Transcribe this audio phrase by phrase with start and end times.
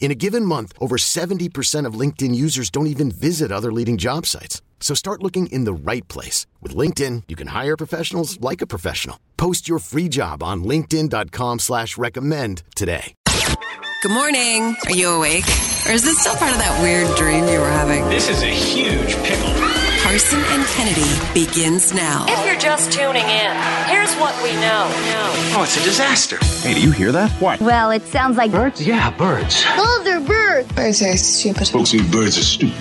[0.00, 4.24] In a given month, over 70% of LinkedIn users don't even visit other leading job
[4.24, 4.62] sites.
[4.80, 6.46] So start looking in the right place.
[6.62, 9.18] With LinkedIn, you can hire professionals like a professional.
[9.36, 13.14] Post your free job on linkedin.com slash recommend today.
[14.02, 14.76] Good morning.
[14.86, 15.48] Are you awake?
[15.86, 18.08] Or is this still part of that weird dream you were having?
[18.08, 19.77] This is a huge pickle.
[20.02, 21.04] Karson and Kennedy
[21.34, 22.24] begins now.
[22.28, 23.54] If you're just tuning in,
[23.86, 24.86] here's what we know.
[25.54, 26.38] Oh, it's a disaster.
[26.66, 27.30] Hey, do you hear that?
[27.32, 27.60] What?
[27.60, 28.86] Well, it sounds like Birds?
[28.86, 29.64] Yeah, birds.
[29.76, 30.72] Those are birds.
[30.72, 31.68] Birds are stupid.
[31.68, 32.74] Folks think birds are stupid.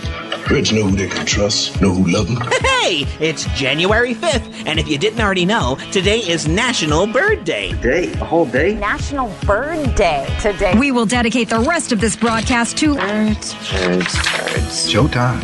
[0.47, 2.37] Birds know who they can trust, know who love them.
[2.87, 7.73] Hey, it's January 5th, and if you didn't already know, today is National Bird Day.
[7.81, 8.13] Day?
[8.13, 8.75] A whole day?
[8.75, 10.73] National Bird Day today.
[10.79, 14.89] We will dedicate the rest of this broadcast to Birds, birds, birds.
[14.93, 15.43] Showtime.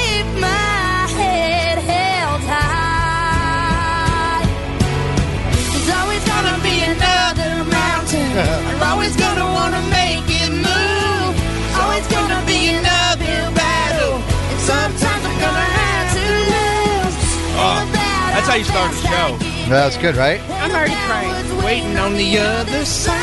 [18.51, 19.37] how you start a show.
[19.69, 20.41] That's good, right?
[20.49, 21.63] I'm already crying.
[21.63, 23.15] Waiting on the other side.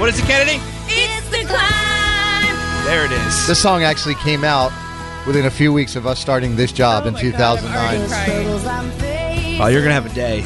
[0.00, 0.60] What is it, Kennedy?
[0.88, 2.56] It's the climb.
[2.84, 3.46] There it is.
[3.46, 4.72] This song actually came out
[5.24, 9.60] within a few weeks of us starting this job in 2009.
[9.62, 10.40] Oh, you're gonna have a day.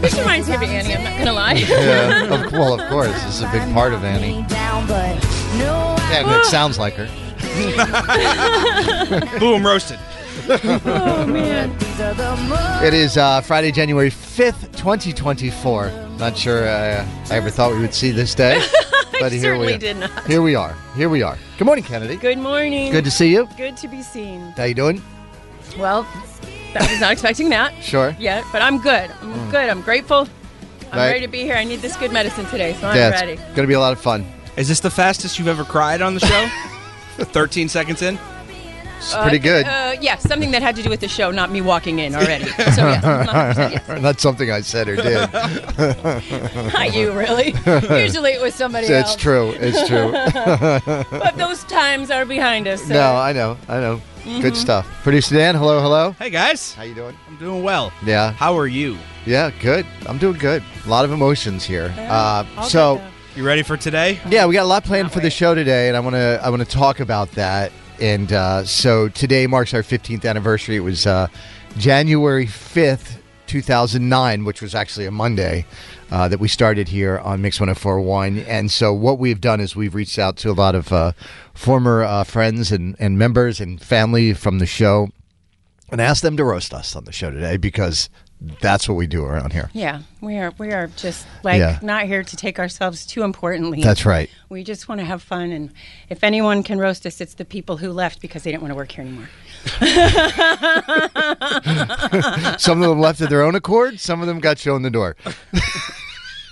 [0.00, 1.52] This reminds me of Annie, I'm not gonna lie.
[1.68, 3.12] yeah, of, well, of course.
[3.24, 4.42] This is a big part of Annie.
[6.16, 7.10] And it sounds like her.
[9.38, 9.98] Boom, roasted.
[10.48, 11.70] oh man.
[12.84, 15.90] It is uh, Friday, January 5th, 2024.
[16.18, 18.60] Not sure uh, I ever thought we would see this day.
[19.20, 19.78] But I here we certainly are.
[19.78, 20.26] did not.
[20.26, 20.74] Here we are.
[20.96, 21.38] Here we are.
[21.56, 22.16] Good morning, Kennedy.
[22.16, 22.90] Good morning.
[22.90, 23.48] Good to see you.
[23.56, 24.40] Good to be seen.
[24.56, 25.00] How you doing?
[25.78, 26.04] Well,
[26.74, 28.16] I was not expecting that Sure.
[28.18, 29.08] Yeah, but I'm good.
[29.22, 29.68] I'm good.
[29.70, 30.26] I'm grateful.
[30.90, 31.06] I'm Right.
[31.12, 31.54] ready to be here.
[31.54, 33.32] I need this good medicine today, so I'm yeah, ready.
[33.34, 34.26] it's going to be a lot of fun.
[34.56, 36.48] Is this the fastest you've ever cried on the show?
[37.16, 38.18] 13 seconds in.
[38.98, 39.66] It's pretty good.
[39.66, 42.44] Uh, yeah, something that had to do with the show, not me walking in already.
[42.74, 44.02] So yes, 100% yes.
[44.02, 45.30] Not something I said or did.
[46.72, 47.48] Not you, really.
[48.02, 49.16] Usually it was somebody it's else.
[49.16, 49.50] true.
[49.58, 50.10] It's true.
[51.18, 52.82] But those times are behind us.
[52.82, 53.58] so- no, I know.
[53.68, 54.00] I know.
[54.24, 54.56] Good Mhm.
[54.56, 54.86] stuff.
[55.02, 56.12] Producer Dan, hello, hello.
[56.18, 57.14] Hey guys, How you doing?
[57.28, 57.92] I'm doing well.
[58.06, 58.32] Yeah.
[58.32, 58.96] How are you?
[59.26, 59.84] Yeah, good.
[60.06, 60.62] I'm doing good.
[60.86, 61.92] A lot of emotions here.
[61.98, 63.10] Uh, All so, good, though.
[63.36, 64.20] You ready for today?
[64.28, 66.50] yeah, we got a lot planned for the show today, and I want to I
[66.50, 67.72] want to talk about that.
[68.00, 70.76] And uh, so today marks our 15th anniversary.
[70.76, 71.26] It was uh,
[71.76, 73.16] January 5th,
[73.48, 75.66] 2009, which was actually a Monday
[76.12, 78.38] uh, that we started here on Mix 1041.
[78.38, 81.10] And so what we've done is we've reached out to a lot of uh,
[81.54, 85.08] former uh, friends and, and members and family from the show
[85.88, 88.08] and asked them to roast us on the show today because
[88.60, 89.70] that's what we do around here.
[89.72, 90.52] Yeah, we are.
[90.58, 91.78] We are just like Yeah.
[91.82, 93.82] not here to take ourselves too importantly.
[93.82, 94.28] That's right.
[94.48, 95.70] We just want to have fun, and
[96.08, 98.76] if anyone can roast us, it's the people who left because they didn't want to
[98.76, 99.28] work here anymore.
[102.58, 103.98] some of them left of their own accord.
[104.00, 105.16] Some of them got shown the door.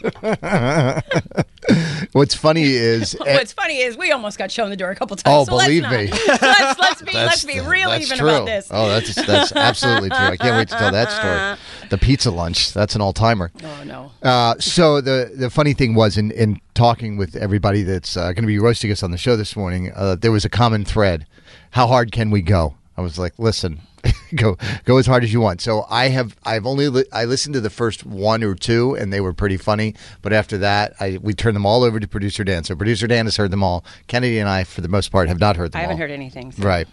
[2.12, 5.44] What's funny is What's funny is we almost got shown the door a couple Oh,
[5.44, 5.48] times.
[5.48, 6.18] so believe let's me.
[6.28, 6.42] not.
[6.42, 8.28] let's let's be That's- let's be real that's even true.
[8.28, 8.68] about this.
[8.70, 10.18] Oh, that's that's absolutely true.
[10.18, 11.88] I can't wait to tell that story.
[11.90, 12.72] The pizza lunch.
[12.72, 13.50] That's an all timer.
[13.62, 14.12] Oh no.
[14.22, 18.42] Uh, so the the funny thing was in, in talking with everybody that's uh, going
[18.42, 21.26] to be roasting us on the show this morning, uh, there was a common thread.
[21.70, 22.74] How hard can we go?
[22.96, 23.80] I was like, listen,
[24.34, 25.60] go go as hard as you want.
[25.60, 29.12] So I have I've only li- I listened to the first one or two and
[29.12, 32.42] they were pretty funny, but after that I we turned them all over to producer
[32.44, 32.64] Dan.
[32.64, 33.84] So producer Dan has heard them all.
[34.08, 35.78] Kennedy and I, for the most part, have not heard them.
[35.78, 36.00] I haven't all.
[36.00, 36.50] heard anything.
[36.52, 36.88] so- Right.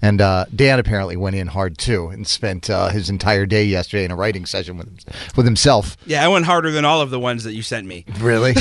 [0.00, 4.04] And uh, Dan apparently went in hard too and spent uh, his entire day yesterday
[4.04, 5.04] in a writing session with
[5.36, 5.96] with himself.
[6.06, 8.04] Yeah, I went harder than all of the ones that you sent me.
[8.20, 8.54] Really?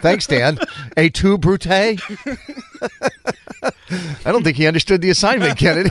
[0.00, 0.58] Thanks, Dan.
[0.96, 1.58] A two brute.
[1.68, 1.90] I
[4.24, 5.90] don't think he understood the assignment, Kennedy.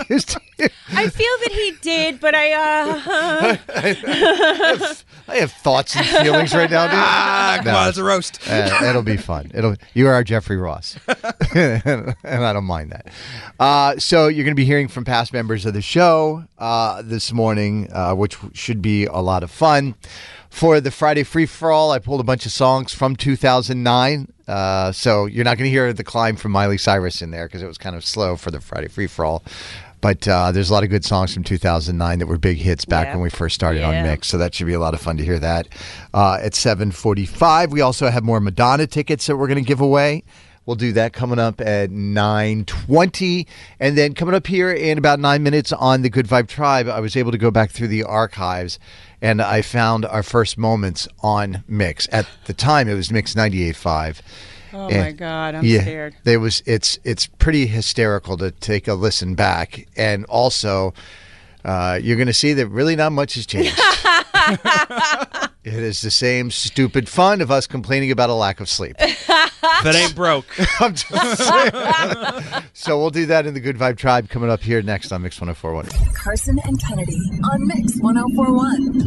[0.94, 3.58] I feel that he did, but I uh
[5.30, 6.96] I have thoughts and feelings right now, dude.
[6.96, 8.40] Ah, come on, it's a roast.
[8.50, 9.52] Uh, it'll be fun.
[9.54, 9.76] It'll.
[9.94, 10.98] You are our Jeffrey Ross,
[11.56, 13.08] and I don't mind that.
[13.60, 17.34] Uh, so you're going to be hearing from past members of the show uh, this
[17.34, 19.96] morning, uh, which should be a lot of fun.
[20.50, 24.34] For the Friday free for all, I pulled a bunch of songs from 2009.
[24.48, 27.62] Uh, so you're not going to hear the climb from Miley Cyrus in there because
[27.62, 29.44] it was kind of slow for the Friday free for all.
[30.00, 33.08] But uh, there's a lot of good songs from 2009 that were big hits back
[33.08, 33.14] Yeah.
[33.14, 34.28] when we first started on Mix.
[34.28, 35.68] So that should be a lot of fun to hear that.
[36.14, 40.24] Uh, at 7:45, we also have more Madonna tickets that we're going to give away.
[40.68, 43.48] We'll do that coming up at 9:20,
[43.80, 46.88] and then coming up here in about nine minutes on the Good Vibe Tribe.
[46.90, 48.78] I was able to go back through the archives,
[49.22, 52.08] and I found our first moments on Mix.
[52.12, 54.22] At the time, it was Mix 98.5.
[54.74, 56.16] Oh And- my God, I'm yeah, scared.
[56.24, 60.94] There was it's it's pretty hysterical to take a listen back, and also
[61.66, 63.78] uh, you're going to see that really not much has changed.
[65.64, 68.96] it is the same stupid fun of us complaining about a lack of sleep.
[69.00, 70.46] If it ain't broke.
[70.80, 72.64] I'm just saying.
[72.74, 75.42] so we'll do that in the Good Vibe Tribe coming up here next on Mix
[75.42, 75.86] 1041.
[76.16, 77.18] Karson and Kennedy
[77.52, 79.02] on Mix 1041.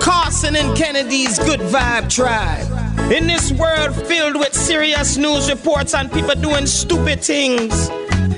[0.00, 2.66] Karson and Kennedy's Good Vibe Tribe.
[3.10, 7.90] In this world filled with serious news reports and people doing stupid things,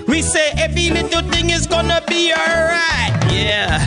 [0.07, 3.33] we say every little thing is gonna be alright.
[3.33, 3.79] Yeah.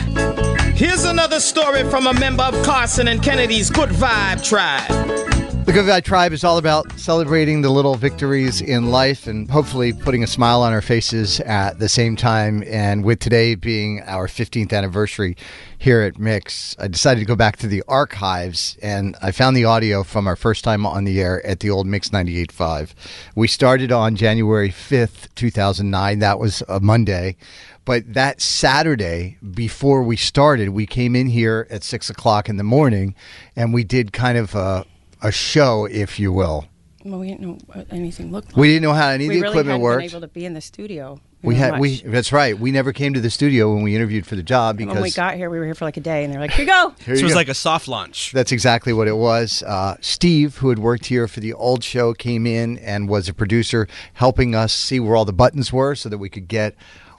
[0.74, 5.33] Here's another story from a member of Karson and Kennedy's Good Vibe Tribe.
[5.64, 9.94] The Good Vibe Tribe is all about celebrating the little victories in life and hopefully
[9.94, 12.62] putting a smile on our faces at the same time.
[12.66, 15.38] And with today being our 15th anniversary
[15.78, 19.64] here at Mix, I decided to go back to the archives and I found the
[19.64, 22.90] audio from our first time on the air at the old Mix 98.5.
[23.34, 26.18] We started on January 5th, 2009.
[26.18, 27.36] That was a Monday.
[27.86, 32.64] But that Saturday, before we started, we came in here at six o'clock in the
[32.64, 33.14] morning
[33.56, 34.84] and we did kind of a,
[35.24, 36.66] a show, if you will.
[37.04, 38.56] Well, we didn't know what anything looked like.
[38.56, 40.00] We didn't know how any of we the really equipment hadn't worked.
[40.00, 41.20] Been able to be in the studio.
[41.42, 42.58] We very had we that's right.
[42.58, 45.10] We never came to the studio when we interviewed for the job because when we
[45.10, 46.94] got here, we were here for like a day, and they're like, "Here you go."
[47.04, 47.38] Here This you was go.
[47.40, 48.32] like a soft launch.
[48.32, 49.62] That's exactly what it was.
[49.62, 53.34] Uh, Steve, who had worked here for the old show, came in and was a
[53.34, 56.74] producer, helping us see where all the buttons were so that we could get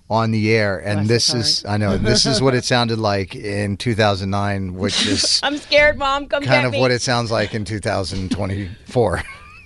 [0.10, 0.78] on the air.
[0.78, 5.06] And Bless this is, I know, this is what it sounded like in 2009, which
[5.08, 6.28] is I'm scared, Mom.
[6.28, 6.80] Come kind get of me.
[6.80, 9.22] what it sounds like in 2024.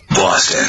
[0.09, 0.59] Boston.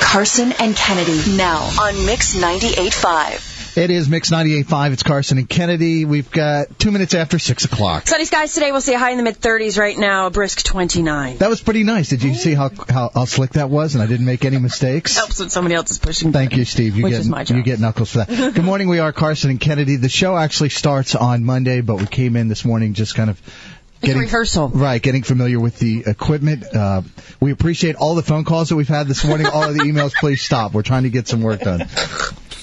[0.00, 3.49] Karson and Kennedy now on Mix 98.5.
[3.76, 4.92] It is Mix 98.5.
[4.92, 6.04] It's Karson and Kennedy.
[6.04, 8.06] We've got two minutes after 6 o'clock.
[8.08, 8.72] Sunny skies today.
[8.72, 11.36] We'll see a high in the mid 30s right now, a brisk 29.
[11.38, 12.08] That was pretty nice.
[12.08, 15.16] Did you see how, how how slick that was, and I didn't make any mistakes?
[15.18, 16.32] Helps when somebody else is pushing.
[16.32, 16.96] Thank you, Steve.
[16.96, 17.58] You get is my job.
[17.58, 18.28] you get knuckles for that.
[18.54, 18.88] Good morning.
[18.88, 19.96] We are Karson and Kennedy.
[19.96, 23.40] The show actually starts on Monday, but we came in this morning just kind of
[24.02, 24.68] getting rehearsal.
[24.68, 26.64] Right, getting familiar with the equipment.
[26.74, 27.02] Uh,
[27.38, 29.46] we appreciate all the phone calls that we've had this morning.
[29.46, 30.74] All of the emails, please stop.
[30.74, 31.86] We're trying to get some work done.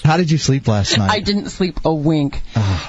[0.08, 1.12] How did you sleep last night?
[1.12, 2.42] I didn't sleep a wink.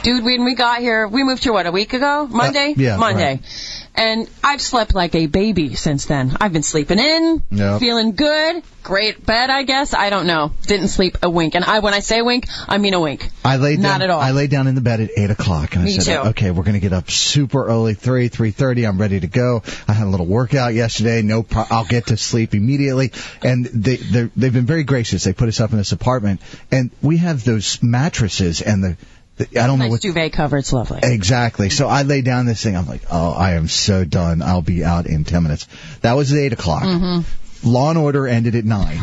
[0.04, 2.28] Dude, when we got here, we moved here, what, a week ago?
[2.30, 2.70] Monday?
[2.70, 3.40] Uh, yeah, Monday.
[3.42, 3.77] right.
[3.98, 6.36] And I've slept like a baby since then.
[6.40, 7.80] I've been sleeping in, Yep.
[7.80, 9.92] feeling good, great bed, I guess.
[9.92, 10.52] I don't know.
[10.66, 11.56] Didn't sleep a wink.
[11.56, 13.28] And I, when I say wink, I mean a wink.
[13.44, 14.20] I laid Not down, at all.
[14.20, 16.28] I laid down in the bed at eight o'clock, and Me I said, too.
[16.28, 18.86] "Okay, we're going to get up super early, three, three thirty.
[18.86, 19.62] I'm ready to go.
[19.88, 21.22] I had a little workout yesterday.
[21.22, 23.10] No, pro- I'll get to sleep immediately."
[23.42, 25.24] And they they've been very gracious.
[25.24, 26.40] They put us up in this apartment,
[26.70, 28.96] and we have those mattresses and the.
[29.40, 30.58] I don't know nice what duvet cover.
[30.58, 31.00] It's lovely.
[31.02, 31.70] Exactly.
[31.70, 32.76] So I lay down this thing.
[32.76, 34.42] I'm like, oh, I am so done.
[34.42, 35.66] I'll be out in 10 minutes.
[36.00, 36.82] That was at 8 o'clock.
[36.82, 37.68] Mm-hmm.
[37.68, 39.00] Law and Order ended at 9.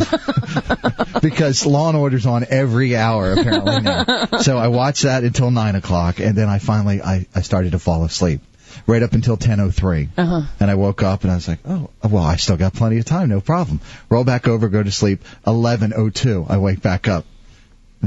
[1.22, 4.26] because Law and Order's on every hour, apparently now.
[4.40, 7.80] So I watched that until 9 o'clock, and then I finally, I, I started to
[7.80, 8.42] fall asleep.
[8.88, 10.10] right up until 10:03.
[10.18, 10.42] Uh-huh.
[10.60, 13.06] And I woke up and I was like, oh, well, I still got plenty of
[13.06, 13.82] time, no problem.
[14.10, 15.24] Roll back over, go to sleep.
[15.46, 17.26] 11:02, I wake back up.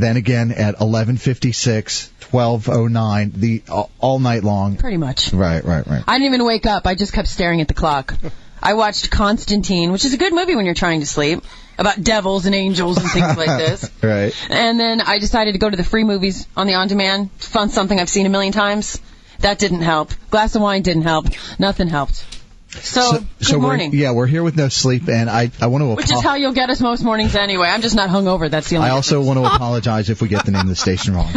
[0.00, 4.76] Then again at 11:56, 12:09, the all, all night long.
[4.76, 5.32] Pretty much.
[5.32, 6.04] Right, right, right.
[6.06, 6.86] I didn't even wake up.
[6.86, 8.14] I just kept staring at the clock.
[8.62, 11.44] I watched Constantine, which is a good movie when you're trying to sleep,
[11.78, 13.90] about devils and angels and things like this.
[14.02, 14.34] Right.
[14.48, 17.30] And then I decided to go to the free movies on the on demand.
[17.38, 19.00] Found something I've seen a million times.
[19.40, 20.12] That didn't help.
[20.30, 21.26] Glass of wine didn't help.
[21.58, 22.24] Nothing helped.
[22.70, 23.90] So, good we're- morning.
[23.94, 26.52] yeah, we're here with no sleep, and I, I want to Which is how you'll
[26.52, 27.68] get us most mornings anyway.
[27.68, 28.50] I'm just not hungover.
[28.50, 28.88] That's the only.
[28.88, 31.32] I also want to apologize if we get the name of the station wrong.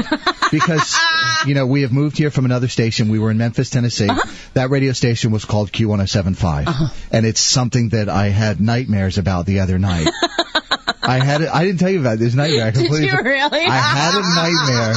[0.52, 0.98] Because,
[1.46, 3.08] you know, we have moved here from another station.
[3.08, 4.10] We were in Memphis, Tennessee.
[4.56, 6.92] That radio station was called Q1075.
[7.12, 10.10] And it's something that I had nightmares about the other night.
[11.04, 12.68] I had it, I didn't tell you about this nightmare.
[12.68, 13.60] I Did you really?
[13.60, 14.94] I had a nightmare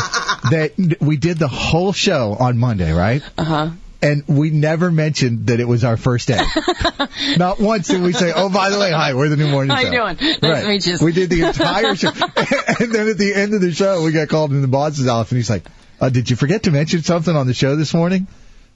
[0.50, 3.22] that we did the whole show on Monday, right?
[3.38, 3.70] Uh huh.
[4.04, 6.40] And we never mentioned that it was our first day.
[7.38, 9.82] Not once did we say, "Oh, by the way, hi, we're the new morning How
[9.82, 10.16] show." you doing?
[10.20, 10.66] Nice to Right.
[10.66, 10.98] meet you.
[11.00, 12.08] We did the entire show,
[12.80, 15.32] and then at the end of the show, we got called in the boss's office,
[15.32, 15.64] and he's like,
[16.00, 18.26] uh, "Did you forget to mention something on the show this morning?"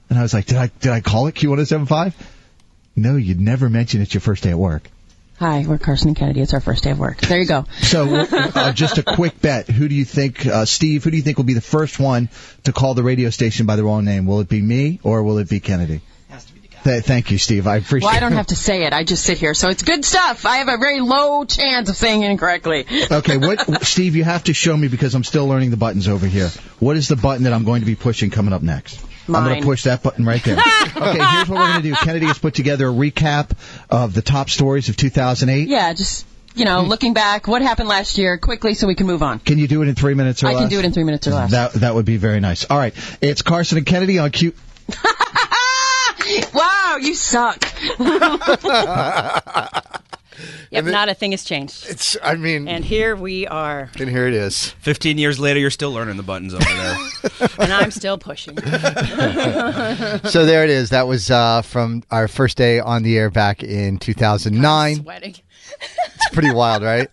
[0.09, 2.13] And I was like, "Did I did I call it Q1075?"
[2.95, 4.89] No, you'd never mention it's your first day at work.
[5.39, 6.41] Hi, we're Karson and Kennedy.
[6.41, 7.21] It's our first day of work.
[7.21, 7.63] There you go.
[7.81, 9.69] So, uh, just a quick bet.
[9.69, 11.05] Who do you think, uh, Steve?
[11.05, 12.27] Who do you think will be the first one
[12.65, 14.25] to call the radio station by the wrong name?
[14.25, 16.01] Will it be me or will it be Kennedy?
[16.27, 17.67] Has to be the thank you, Steve.
[17.67, 18.09] I appreciate.
[18.09, 18.11] It.
[18.11, 18.91] Well, I don't have to say it.
[18.91, 20.45] I just sit here, so it's good stuff.
[20.45, 22.85] I have a very low chance of saying it incorrectly.
[23.09, 24.17] Okay, what, Steve?
[24.17, 26.49] You have to show me because I'm still learning the buttons over here.
[26.79, 28.99] What is the button that I'm going to be pushing coming up next?
[29.35, 30.57] I'm going to push that button right there.
[30.57, 31.95] okay, here's what we're going to do.
[31.95, 33.51] Kennedy has put together a recap
[33.89, 35.67] of the top stories of 2008.
[35.67, 36.89] Yeah, just you know, hmm.
[36.89, 39.39] looking back, what happened last year, quickly, so we can move on.
[39.39, 40.61] Can you do it in three minutes or I less?
[40.61, 41.51] can do it in three minutes or less.
[41.51, 42.65] That that would be very nice.
[42.69, 44.53] All right, it's Karson and Kennedy on Q.
[46.53, 47.63] wow, you suck.
[50.71, 51.85] Yep, not a thing has changed.
[51.89, 54.69] It's, I mean, and here we are, and here it is.
[54.81, 56.97] 15 years later, you're still learning the buttons over there.
[57.59, 58.57] and I'm still pushing.
[60.25, 60.89] so there it is.
[60.91, 64.95] That was uh, from our first day on the air back in 2009.
[64.95, 65.35] Sweating.
[65.81, 67.09] It's pretty wild, right?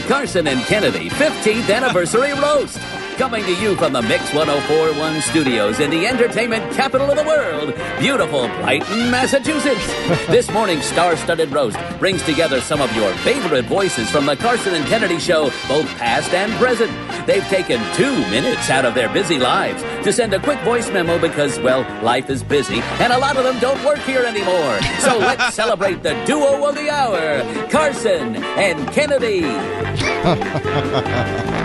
[0.08, 2.80] Karson and Kennedy 15th Anniversary Roast.
[3.18, 7.74] Coming to you from the Mix 1041 studios in the entertainment capital of the world,
[7.98, 9.88] beautiful Brighton, Massachusetts.
[10.28, 14.74] this morning's star studded roast brings together some of your favorite voices from the Karson
[14.74, 16.92] and Kennedy show, both past and present.
[17.26, 21.18] They've taken two minutes out of their busy lives to send a quick voice memo
[21.18, 24.80] because, well, life is busy and a lot of them don't work here anymore.
[25.00, 29.42] So let's celebrate the duo of the hour, Karson and Kennedy.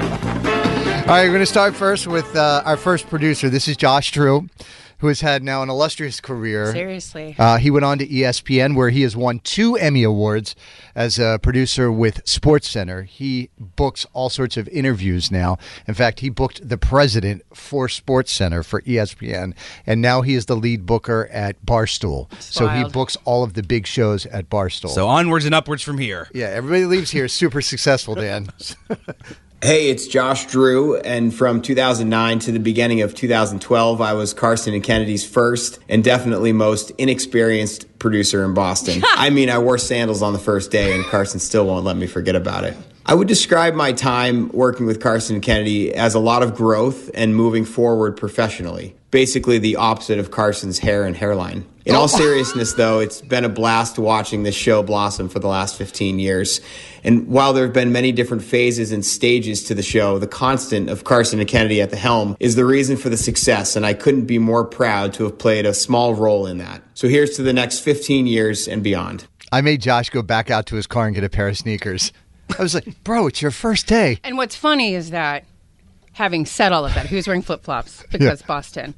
[1.03, 3.51] All right, we're going to start first with uh, our first producer.
[3.51, 4.49] This is Josh Drew,
[4.99, 6.73] who has had now an illustrious career.
[6.73, 7.35] Seriously.
[7.39, 10.55] Uh, he went on to ESPN, where he has won two Emmy Awards
[10.95, 13.05] as a producer with SportsCenter.
[13.05, 15.59] He books all sorts of interviews now.
[15.89, 19.55] In fact, he booked the president for SportsCenter for ESPN,
[19.85, 22.33] and now he is the lead booker at Barstool.
[22.41, 24.89] So he books all of the big shows at Barstool.
[24.91, 26.29] so onwards and upwards from here.
[26.33, 28.49] yeah, everybody leaves here super successful, Dan.
[29.65, 34.75] Hey, it's Josh Drew, and from 2009 to the beginning of 2012, I was Karson
[34.75, 39.05] and Kennedy's first and definitely most inexperienced producer in Boston.
[39.15, 42.09] I mean, I wore sandals on the first day, and Karson still won't let me
[42.09, 42.77] forget about it.
[43.07, 47.09] I would describe my time working with Karson and Kennedy as a lot of growth
[47.15, 48.97] and moving forward professionally.
[49.13, 51.65] Basically, the opposite of Karson's hair and hairline.
[51.85, 52.07] In all oh.
[52.09, 56.61] seriousness, though, it's been a blast watching this show blossom for the last 15 years.
[57.05, 60.89] And while there have been many different phases and stages to the show, the constant
[60.89, 63.93] of Karson and Kennedy at the helm is the reason for the success, and I
[63.95, 66.83] couldn't be more proud to have played a small role in that.
[66.95, 69.27] So here's to the next 15 years and beyond.
[69.51, 72.13] I made Josh go back out to his car and get a pair of sneakers.
[72.59, 74.19] I was like, bro, it's your first day.
[74.25, 75.45] And what's funny is that
[76.13, 78.47] having said all of that, he was wearing flip flops because Yeah.
[78.47, 78.95] Boston.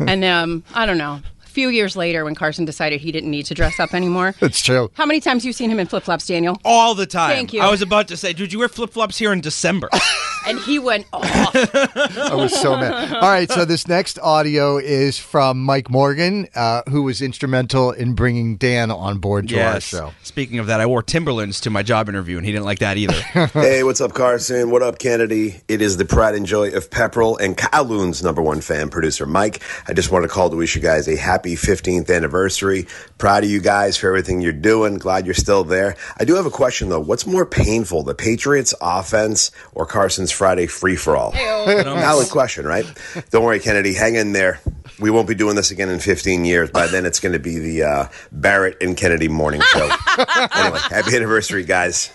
[0.00, 1.20] and um, I don't know.
[1.58, 4.32] A few years later, when Karson decided he didn't need to dress up anymore.
[4.40, 4.92] That's true.
[4.94, 6.56] How many times have you seen him in flip flops, Daniel?
[6.64, 7.34] All the time.
[7.34, 7.60] Thank you.
[7.60, 9.88] I was about to say, did you wear flip flops here in December?
[10.46, 11.24] And he went off.
[11.54, 13.12] I was so mad.
[13.12, 18.14] All right, so this next audio is from Mike Morgan, uh, who was instrumental in
[18.14, 20.12] bringing Dan on board to our show.
[20.22, 22.96] Speaking of that, I wore Timberlands to my job interview, and he didn't like that
[22.96, 23.20] either.
[23.52, 24.70] hey, what's up, Karson?
[24.70, 25.60] What up, Kennedy?
[25.68, 29.60] It is the pride and joy of Pepperell and Kowloon's number one fan, producer Mike.
[29.86, 32.86] I just wanted to call to wish you guys a happy 15th anniversary.
[33.18, 34.98] Proud of you guys for everything you're doing.
[34.98, 35.96] Glad you're still there.
[36.18, 37.00] I do have a question, though.
[37.00, 41.32] What's more painful, the Patriots' offense or Karson's Friday free for all?
[41.32, 42.84] Valid question, right?
[43.30, 43.94] Don't worry, Kennedy.
[43.94, 44.60] Hang in there.
[45.00, 46.70] We won't be doing this again in 15 years.
[46.70, 49.84] By then, it's going to be the uh, Barrett and Kennedy morning show.
[50.18, 52.10] anyway, happy anniversary, guys.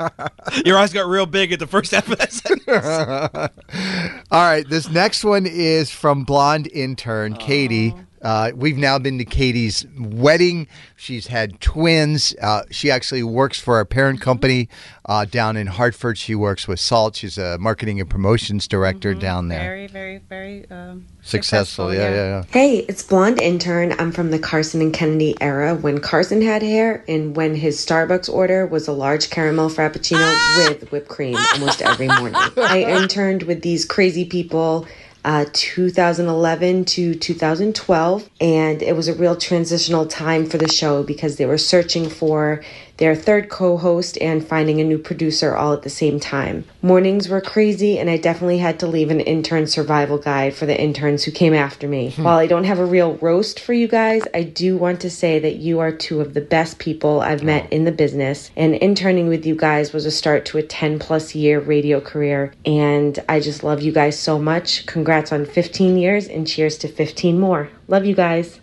[0.64, 4.24] Your eyes got real big at the first half of that sentence.
[4.30, 7.94] All right, this next one is from blonde intern Katie.
[8.24, 10.66] Uh, we've now been to Katie's wedding.
[10.96, 12.34] She's had twins.
[12.40, 14.70] Uh, she actually works for our parent company
[15.04, 16.16] uh, down in Hartford.
[16.16, 17.16] She works with Salt.
[17.16, 19.60] She's a marketing and promotions director down there.
[19.60, 22.44] Very, very, very um, Successful, yeah, yeah, yeah.
[22.50, 23.94] Hey, it's Blonde Intern.
[23.98, 28.32] I'm from the Karson and Kennedy era when Karson had hair and when his Starbucks
[28.32, 32.34] order was a large caramel frappuccino with whipped cream almost every morning.
[32.56, 34.86] I interned with these crazy people.
[35.24, 41.36] Uh, 2011 to 2012, and it was a real transitional time for the show because
[41.36, 42.62] they were searching for
[42.96, 46.64] their third co host and finding a new producer all at the same time.
[46.82, 50.80] Mornings were crazy, and I definitely had to leave an intern survival guide for the
[50.80, 52.10] interns who came after me.
[52.10, 52.22] Hmm.
[52.22, 55.38] While I don't have a real roast for you guys, I do want to say
[55.38, 57.46] that you are two of the best people I've oh.
[57.46, 60.98] met in the business, and interning with you guys was a start to a 10
[60.98, 62.52] plus year radio career.
[62.64, 64.86] And I just love you guys so much.
[64.86, 67.70] Congrats on 15 years, and cheers to 15 more.
[67.88, 68.60] Love you guys.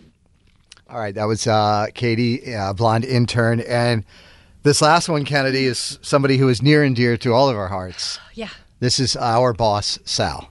[0.91, 4.03] All right, that was uh, Katie, uh, blonde intern, and
[4.63, 7.69] this last one, Kennedy, is somebody who is near and dear to all of our
[7.69, 8.19] hearts.
[8.33, 8.49] Yeah.
[8.79, 10.49] This is our boss, Sal.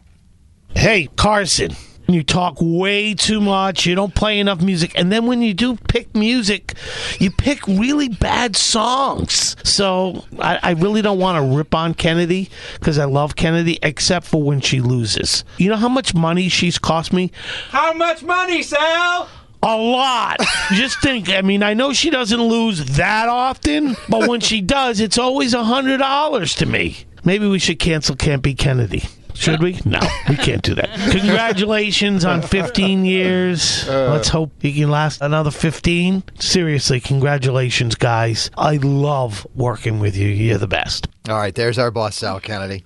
[0.74, 1.74] Hey, Karson,
[2.08, 3.86] you talk way too much.
[3.86, 4.92] You don't play enough music.
[4.94, 6.74] And then when you do pick music,
[7.18, 9.56] you pick really bad songs.
[9.68, 14.26] So I, I really don't want to rip on Kennedy because I love Kennedy, except
[14.26, 15.42] for when she loses.
[15.58, 17.32] You know how much money she's cost me?
[17.70, 19.28] How much money, Sal?
[19.62, 20.38] A lot.
[20.72, 21.28] Just think.
[21.28, 25.52] I mean, I know she doesn't lose that often, but when she does, it's always
[25.52, 27.04] a hundred dollars to me.
[27.24, 29.04] Maybe we should cancel Can't Beat Kennedy.
[29.34, 29.80] Should we?
[29.84, 30.90] No, we can't do that.
[31.10, 33.88] Congratulations on 15 years.
[33.88, 34.32] Let's uh.
[34.32, 36.22] hope you can last another 15.
[36.38, 38.50] Seriously, congratulations, guys.
[38.58, 40.28] I love working with you.
[40.28, 41.08] You're the best.
[41.28, 42.84] All right, there's our boss, Sal Kennedy.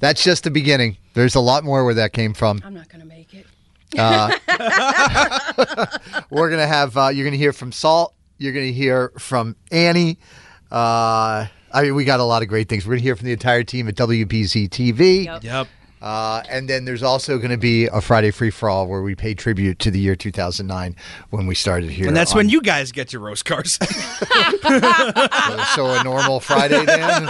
[0.00, 0.96] That's just the beginning.
[1.14, 2.62] There's a lot more where that came from.
[2.64, 3.46] I'm not going to make it.
[3.98, 4.36] Uh,
[6.30, 6.96] we're gonna have.
[6.96, 8.14] Uh, you're gonna hear from Salt.
[8.38, 10.18] You're gonna hear from Annie.
[10.70, 12.86] Uh, I mean, we got a lot of great things.
[12.86, 15.24] We're gonna hear from the entire team at WBZ TV.
[15.26, 15.44] Yep.
[15.44, 15.68] Yep.
[16.02, 19.14] Uh, and then there's also going to be a Friday free for all where we
[19.14, 20.94] pay tribute to the year 2009
[21.30, 22.06] when we started here.
[22.06, 23.72] And that's on- when you guys get your roast cars.
[25.74, 27.24] so a normal Friday then.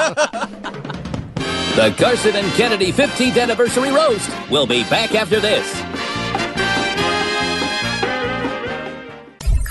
[1.76, 5.70] The Karson and Kennedy 15th anniversary roast will be back after this.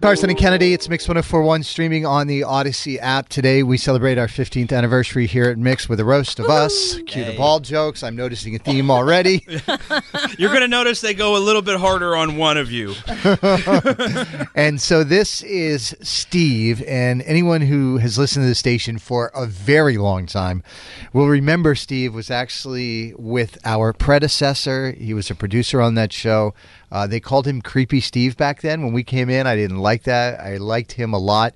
[0.00, 3.28] Karson and Kennedy, it's Mix 1041 streaming on the Audacy app.
[3.28, 6.98] Today we celebrate our 15th anniversary here at Mix with a roast of us.
[7.06, 8.02] Cue the ball jokes.
[8.02, 9.44] I'm noticing a theme already.
[10.38, 12.94] You're going to notice they go a little bit harder on one of you.
[14.54, 19.44] and so this is Steve, and anyone who has listened to the station for a
[19.44, 20.62] very long time
[21.12, 24.92] will remember Steve was actually with our predecessor.
[24.92, 26.54] He was a producer on that show.
[26.92, 28.82] Uh, they called him Creepy Steve back then.
[28.82, 30.40] When we came in, I didn't like that.
[30.40, 31.54] I liked him a lot.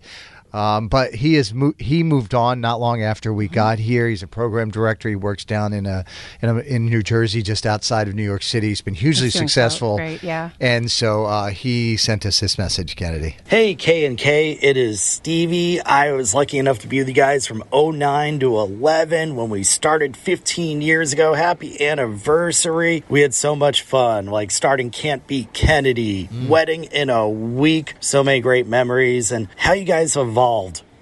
[0.55, 4.09] Um, but he is mo- he moved on not long after we got here.
[4.09, 5.09] He's a program director.
[5.09, 6.05] He works down in a,
[6.41, 8.69] in, a, in New Jersey, just outside of New York City.
[8.69, 9.97] He's been hugely He's so successful.
[9.97, 10.51] great, yeah.
[10.61, 13.37] And so uh, he sent us this message, Kennedy.
[13.49, 15.81] Hey, K and K, it is Stevie.
[15.81, 19.65] I was lucky enough to be with you guys from 09 to 11 when we
[19.65, 21.35] started 15 years ago.
[21.35, 23.03] Happy anniversary.
[23.09, 27.95] We had so much fun, like starting Can't Beat Kennedy, wedding in a week.
[27.99, 30.44] So many great memories and how you guys evolved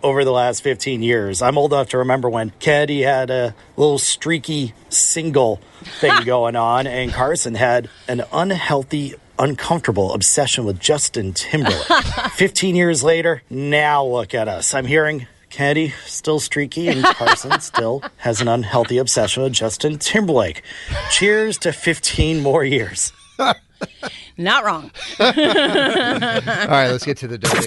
[0.03, 1.43] over the last 15 years.
[1.43, 5.61] I'm old enough to remember when Kennedy had a little streaky single
[6.01, 11.87] thing going on and Karson had an unhealthy uncomfortable obsession with Justin Timberlake.
[12.35, 14.75] 15 years later, now look at us.
[14.75, 20.63] I'm hearing Kennedy still streaky and Karson still has an unhealthy obsession with Justin Timberlake.
[21.11, 23.13] Cheers to 15 more years.
[24.39, 24.91] Not wrong.
[25.21, 27.67] All right, let's get to the dirty.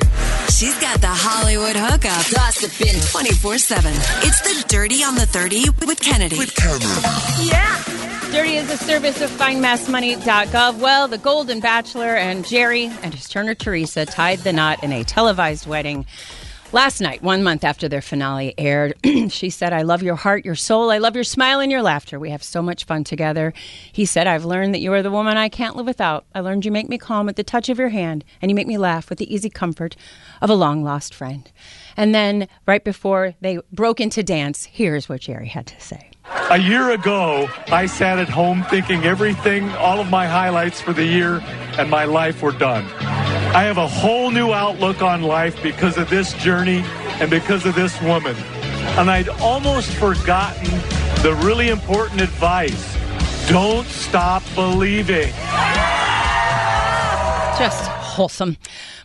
[0.51, 2.25] She's got the Hollywood hookup.
[2.31, 3.93] Gossiping 24 7.
[4.23, 6.37] It's the Dirty on the 30 with Kennedy.
[6.37, 6.53] With
[7.41, 7.83] Yeah.
[8.31, 10.79] Dirty is a service of findmassmoney.gov.
[10.79, 15.03] Well, the Golden Bachelor and Gerry and his Turner Theresa tied the knot in a
[15.03, 16.05] televised wedding.
[16.71, 18.95] Last night, one month after their finale aired,
[19.29, 20.91] she said, I love your heart, your soul.
[20.91, 22.19] I love your smile and your laughter.
[22.19, 23.53] We have so much fun together.
[23.93, 26.25] He said, I've learned that you are the woman I can't live without.
[26.33, 28.67] I learned you make me calm at the touch of your hand, and you make
[28.67, 29.95] me laugh with the easy comfort
[30.41, 31.49] of a long lost friend.
[31.95, 36.09] And then, right before they broke into dance, here's what Gerry had to say.
[36.49, 41.05] A year ago, I sat at home thinking everything, all of my highlights for the
[41.05, 41.41] year
[41.77, 42.85] and my life were done.
[43.55, 46.83] I have a whole new outlook on life because of this journey
[47.21, 48.35] and because of this woman.
[48.97, 50.69] And I'd almost forgotten
[51.23, 52.97] the really important advice
[53.47, 55.31] don't stop believing.
[57.57, 58.57] Just wholesome.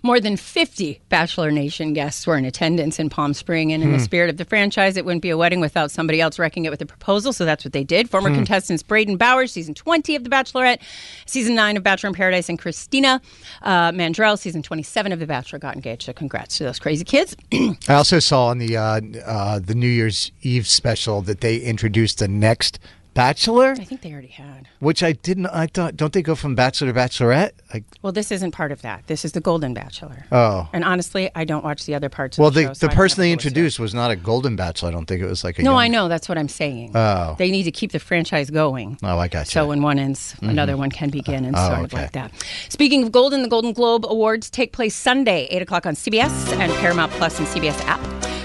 [0.02, 3.98] More than 50 Bachelor Nation guests were in attendance in Palm Spring, and in the
[3.98, 4.04] Hmm.
[4.04, 6.80] spirit of the franchise, it wouldn't be a wedding without somebody else wrecking it with
[6.80, 8.08] a proposal, so that's what they did.
[8.08, 8.36] Former Hmm.
[8.36, 10.78] contestants Brayden Bowers, season 20 of The Bachelorette,
[11.26, 13.20] season 9 of Bachelor in Paradise, and Christina
[13.62, 16.04] uh, Mandrell, season 27 of The Bachelor, got engaged.
[16.04, 17.36] So congrats to those crazy kids.
[17.88, 22.18] I also saw on the uh, uh, the New Year's Eve special that they introduced
[22.20, 22.78] the next
[23.20, 24.66] Bachelor, I think they already had.
[24.78, 25.46] which I didn't.
[25.48, 27.50] I thought, don't they go from Bachelor to Bachelorette?
[27.74, 29.06] Like, Well, this isn't part of that.
[29.08, 30.24] This is the Golden Bachelor.
[30.32, 32.72] oh, And honestly, I don't watch the other parts well, of the, the show.
[32.74, 34.88] so the person they introduced was not a Golden Bachelor.
[34.88, 35.62] I don't think it was like a.
[35.62, 36.08] No, young- I know.
[36.08, 36.92] That's what I'm saying.
[36.94, 37.36] Oh.
[37.38, 38.98] They need to keep the franchise going.
[39.02, 39.50] Oh, I got you.
[39.50, 40.48] So when one ends, Mhm.
[40.50, 42.32] another one can begin, and Oh, sort of like that.
[42.70, 46.72] Speaking of Golden, the Golden Globe Awards take place Sunday, 8 o'clock on CBS and
[46.80, 48.00] Paramount Plus and CBS app.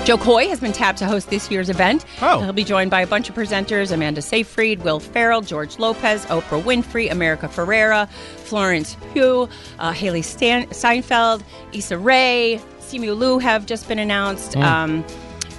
[0.06, 2.06] Jo Koy has been tapped to host this year's event.
[2.22, 2.39] Oh.
[2.39, 6.62] He'll be joined by a bunch of presenters Amanda Seyfried, Will Ferrell, George Lopez, Oprah
[6.62, 13.88] Winfrey, America Ferrera, Florence Pugh, uh, Hailee Stan- Steinfeld, Issa Rae, Simu Liu have just
[13.88, 14.52] been announced.
[14.52, 14.63] Mm.
[14.63, 15.06] Um,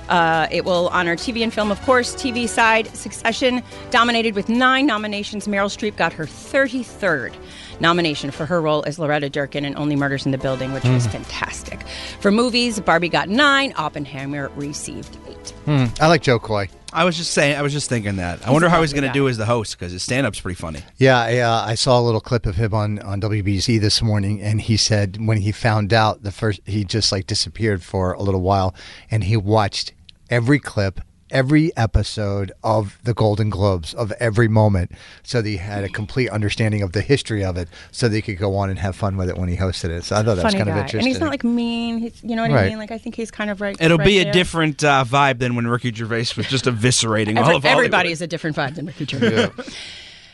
[0.08, 2.14] uh, it will honor TV and film, of course.
[2.14, 5.48] TV side, Succession, dominated with nine nominations.
[5.48, 7.34] Meryl Streep got her 33rd
[7.80, 11.06] nomination for her role as Loretta Durkin in Only Murders in the Building, which was
[11.06, 11.10] Mm.
[11.12, 11.84] fantastic.
[12.20, 15.50] For movies, Barbie got nine, Oppenheimer received eight.
[15.64, 16.68] Hmm, I like Jo Koy.
[16.92, 17.56] I was just saying.
[17.56, 18.46] I was just thinking that.
[18.46, 20.80] I wonder how he's going to do as the host because his stand-up's pretty funny.
[20.96, 24.40] Yeah, I, uh, I saw a little clip of him on, on WBZ this morning,
[24.40, 28.22] and he said when he found out the first, he just like disappeared for a
[28.22, 28.74] little while,
[29.10, 29.92] and he watched
[30.30, 35.84] every clip, every episode of the Golden Globes of every moment, so that he had
[35.84, 38.78] a complete understanding of the history of it, so that he could go on and
[38.78, 40.04] have fun with it when he hosted it.
[40.04, 40.80] So I thought that was Funny kind of guy.
[40.82, 41.00] interesting.
[41.00, 41.98] And he's not like mean.
[41.98, 42.68] He's, you know what I Right.
[42.68, 42.78] mean?
[42.78, 43.76] Like I think he's kind of right.
[43.80, 44.32] It'll right be a there.
[44.32, 47.66] different uh, vibe than when Ricky Gervais was just eviscerating Every- all of Hollywood.
[47.66, 49.50] everybody is a different vibe than Ricky Gervais.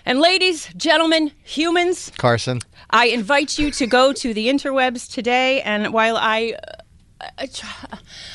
[0.04, 2.60] And ladies, gentlemen, humans, Karson.
[2.90, 5.62] I invite you to go to the interwebs today.
[5.62, 6.56] And while I tr-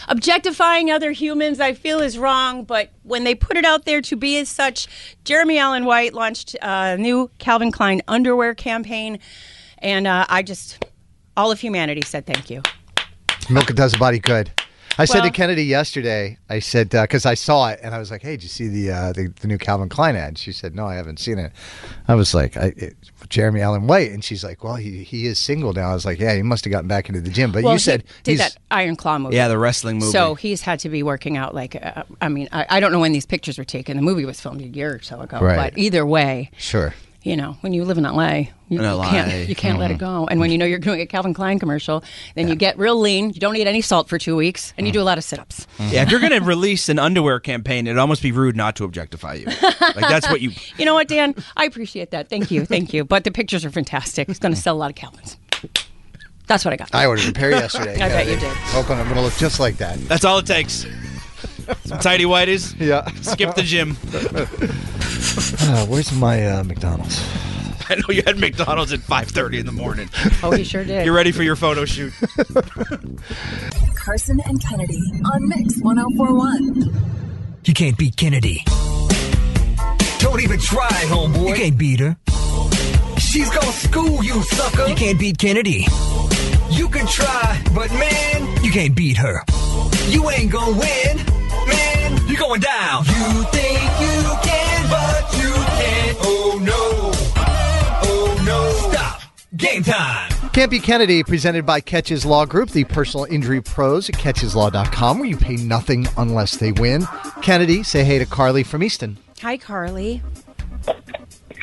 [0.08, 2.64] objectifying other humans, I feel is wrong.
[2.64, 4.88] But when they put it out there to be as such,
[5.24, 9.20] Jeremy Allen White launched a new Calvin Klein underwear campaign,
[9.80, 10.86] and uh, I just
[11.36, 12.62] all of humanity said thank you.
[13.50, 14.52] Milk does a body good.
[14.98, 18.22] I said to Kennedy yesterday, I said because I saw it and I was like,
[18.22, 20.86] "Hey, did you see the, uh, the the new Calvin Klein ad?" She said, "No,
[20.86, 21.52] I haven't seen it."
[22.08, 22.96] I was like, I, it,
[23.30, 26.20] "Jeremy Allen White," and she's like, "Well, he he is single now." I was like,
[26.20, 28.32] "Yeah, he must have gotten back into the gym." But well, you said he did
[28.32, 29.36] he's that Iron Claw movie.
[29.36, 30.12] Yeah, the wrestling movie.
[30.12, 31.54] So he's had to be working out.
[31.54, 33.98] Like, uh, I mean, I, I don't know when these pictures were taken.
[33.98, 35.40] The movie was filmed a year or so ago.
[35.40, 35.58] Right.
[35.58, 36.94] But either way, sure.
[37.28, 38.28] You know, when you live in LA,
[38.70, 40.06] you, In you can't you can't let it Mm-hmm.
[40.24, 40.28] go.
[40.28, 42.04] And when you know you're doing a Calvin Klein commercial,
[42.36, 43.30] then you get real lean.
[43.32, 45.68] You don't eat any salt for two weeks, and you do a lot of sit-ups.
[45.80, 48.84] Yeah, if you're going to release an underwear campaign, it'd almost be rude not to
[48.86, 49.46] objectify you.
[49.46, 50.52] Like that's what you.
[50.78, 51.34] You know what, Dan?
[51.56, 52.30] I appreciate that.
[52.30, 53.04] Thank you, thank you.
[53.04, 54.30] But the pictures are fantastic.
[54.30, 55.38] It's going to sell a lot of Calvins.
[56.48, 56.94] That's what I got.
[56.96, 57.96] I ordered a pair yesterday.
[58.02, 58.52] I bet you did.
[58.68, 59.98] Hoping I'm going to look just like that.
[60.08, 60.86] That's all it takes.
[61.86, 62.76] Some tidy whities.
[62.80, 63.06] Yeah.
[63.22, 63.98] Skip the gym.
[65.60, 67.22] Uh, where's my uh, McDonald's?
[67.90, 70.10] I know you had McDonald's at 5:30 in the morning.
[70.44, 71.06] Oh, he sure did.
[71.06, 72.12] You're ready for your photo shoot.
[73.96, 77.62] Karson and Kennedy on Mix 1041.
[77.66, 78.64] You can't beat Kennedy.
[80.20, 81.50] Don't even try, homeboy.
[81.50, 82.18] You can't beat her.
[83.20, 84.88] She's gonna school you, sucker.
[84.88, 85.86] You can't beat Kennedy.
[86.70, 89.44] You can try, but man, you can't beat her.
[90.08, 91.47] You ain't gonna win, man.
[92.38, 93.04] You're going down.
[93.06, 96.18] You think you can, but you can't.
[96.22, 97.12] Oh no.
[98.04, 98.92] Oh no.
[98.92, 99.22] Stop.
[99.56, 100.30] Game time.
[100.54, 105.28] Can't Beat Kennedy, presented by Keches Law Group, the personal injury pros at kecheslaw.com, where
[105.28, 107.08] you pay nothing unless they win.
[107.42, 109.18] Kennedy, say hey to Carly from Easton.
[109.42, 110.22] Hi, Carly.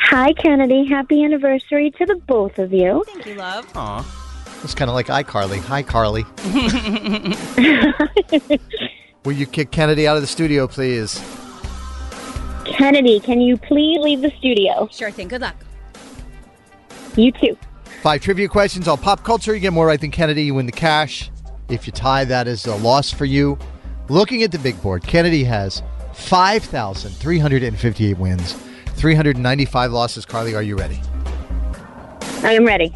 [0.09, 0.87] Hi, Kennedy.
[0.87, 3.05] Happy anniversary to the both of you.
[3.07, 3.65] Thank you, love.
[3.77, 4.61] Aw.
[4.65, 5.61] It's kind of like iCarly.
[5.61, 6.25] Hi, Carly.
[9.25, 11.19] Will you kick Kennedy out of the studio, please?
[12.67, 14.87] Kennedy, can you please leave the studio?
[14.93, 15.29] Sure thing.
[15.29, 15.57] Good luck.
[17.17, 17.57] You too.
[18.03, 19.55] Five trivia questions on pop culture.
[19.55, 20.43] You get more right than Kennedy.
[20.43, 21.31] You win the cash.
[21.71, 23.59] If you tie, that is a loss for you.
[24.11, 25.83] Looking at the big board, Kennedy has
[26.13, 30.27] 5,358 wins, 395 losses.
[30.27, 31.01] Carly, are you ready?
[32.43, 32.93] I am ready.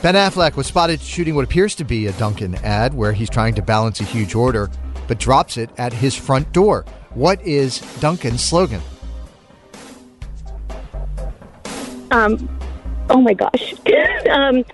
[0.00, 3.54] Ben Affleck was spotted shooting what appears to be a Dunkin' ad where he's trying
[3.56, 4.70] to balance a huge order,
[5.08, 6.84] but drops it at his front door.
[7.14, 8.80] What is Dunkin's slogan?
[12.10, 12.48] Um,
[13.10, 13.74] oh my gosh.
[14.30, 14.64] um,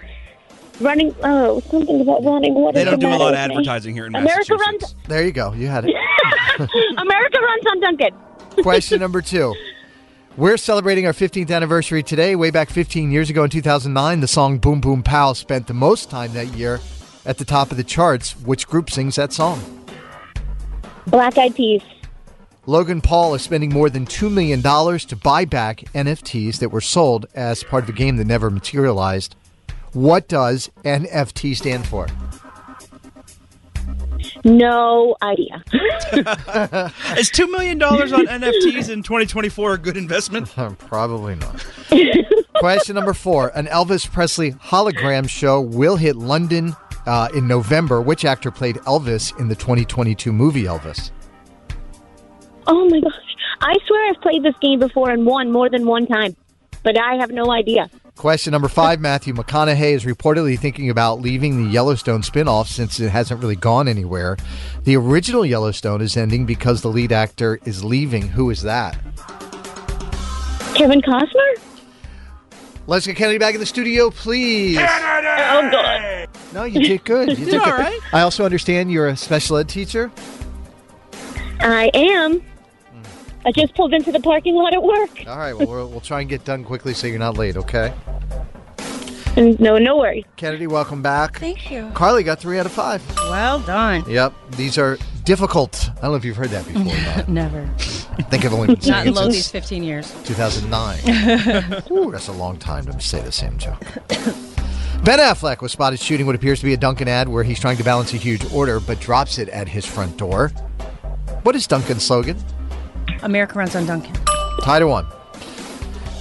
[0.81, 1.15] running.
[1.23, 2.55] Oh, something about running.
[2.55, 4.95] What They is don't the do a lot of advertising here in America Massachusetts.
[4.95, 5.09] runs.
[5.09, 5.53] There you go.
[5.53, 5.95] You had it.
[6.99, 8.11] America runs on Duncan.
[8.63, 9.55] Question number two.
[10.37, 12.35] We're celebrating our 15th anniversary today.
[12.35, 16.11] Way back 15 years ago in 2009, the song Boom Boom Pow spent the most
[16.11, 16.81] time that year
[17.25, 18.33] at the top of the charts.
[18.41, 19.84] Which group sings that song?
[21.07, 21.83] Black Eyed Peas.
[22.67, 27.27] Logan Paul is spending more than $2 million to buy back NFTs that were sold
[27.35, 29.37] as part of a game that never materialized.
[29.93, 32.07] What does NFT stand for?
[34.45, 35.63] No idea.
[37.17, 40.49] Is two million dollars on NFTs in 2024 a good investment?
[40.79, 41.65] Probably not.
[42.57, 43.49] Question number four.
[43.55, 48.01] An Elvis Presley hologram show will hit London uh, in November.
[48.01, 51.11] Which actor played Elvis in the 2022 movie Elvis?
[52.67, 53.13] Oh my gosh.
[53.61, 56.37] I swear I've played this game before and won more than one time,
[56.83, 57.89] but I have no idea.
[58.17, 59.01] Question number five.
[59.01, 63.89] Matthew McConaughey is reportedly thinking about leaving the Yellowstone spinoff since it hasn't really gone
[63.89, 64.37] anywhere.
[64.85, 68.29] The original Yellowstone is ending because the lead actor is leaving.
[68.29, 68.97] Who is that?
[70.75, 71.61] Kevin Costner?
[72.87, 74.79] Let's get Kennedy back in the studio, please.
[74.79, 76.24] Oh, God.
[76.55, 77.29] No, you did good.
[77.31, 77.81] You You did did all good.
[77.81, 78.01] right.
[78.13, 80.11] I also understand you're a special ed teacher.
[81.61, 82.41] I am.
[82.41, 83.47] Hmm.
[83.47, 85.25] I just pulled into the parking lot at work.
[85.27, 87.93] All right, well, we'll, we'll try and get done quickly so you're not late, okay?
[89.35, 90.25] Mm, no, no worries.
[90.37, 91.39] Kennedy, welcome back.
[91.41, 91.91] Thank you.
[91.93, 93.03] Carly got three out of five.
[93.17, 94.09] Well done.
[94.09, 95.89] Yep, these are Difficult.
[95.97, 96.85] I don't know if you've heard that before.
[97.17, 97.29] Bob.
[97.29, 97.63] Never.
[97.63, 100.15] I think I've only been saying Not in it since these 15 years.
[100.25, 101.83] 2009.
[101.91, 103.83] Ooh, that's a long time to say the same joke.
[105.05, 107.77] Ben Affleck was spotted shooting what appears to be a Dunkin' ad where he's trying
[107.77, 110.49] to balance a huge order but drops it at his front door.
[111.43, 112.43] What is Dunkin's slogan?
[113.21, 114.15] America runs on Dunkin'.
[114.63, 115.07] Tie to one.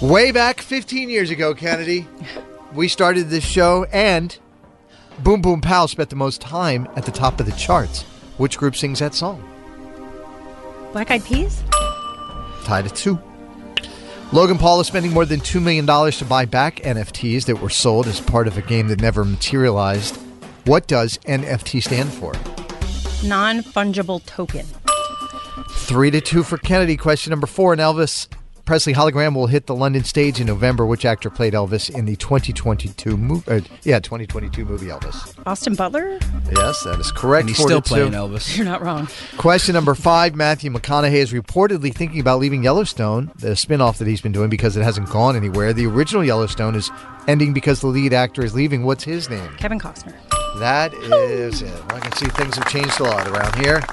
[0.01, 2.05] Way back 15 years ago, Kennedy,
[2.73, 4.37] we started this show and
[5.19, 8.01] Boom Boom Pow spent the most time at the top of the charts.
[8.37, 9.41] Which group sings that song?
[10.91, 11.63] Black Eyed Peas?
[12.65, 13.17] Tied to two.
[14.33, 18.07] Logan Paul is spending more than $2 million to buy back NFTs that were sold
[18.07, 20.17] as part of a game that never materialized.
[20.65, 22.33] What does NFT stand for?
[23.23, 24.65] Non fungible token.
[25.69, 26.97] Three to two for Kennedy.
[26.97, 27.73] Question number four.
[27.73, 28.27] An Elvis
[28.65, 30.85] Presley hologram will hit the London stage in November.
[30.85, 33.51] Which actor played Elvis in the 2022 movie?
[33.51, 35.33] Uh, yeah, 2022 movie Elvis.
[35.45, 36.17] Austin Butler?
[36.55, 37.41] Yes, that is correct.
[37.41, 38.55] And he's Four still playing Elvis.
[38.55, 39.09] You're not wrong.
[39.37, 44.07] Question number five Matthew McConaughey is reportedly thinking about leaving Yellowstone, the spin off that
[44.07, 45.73] he's been doing, because it hasn't gone anywhere.
[45.73, 46.89] The original Yellowstone is
[47.27, 48.83] ending because the lead actor is leaving.
[48.85, 49.49] What's his name?
[49.57, 50.15] Kevin Costner.
[50.59, 51.69] That is it.
[51.89, 53.83] Well, I can see things have changed a lot around here.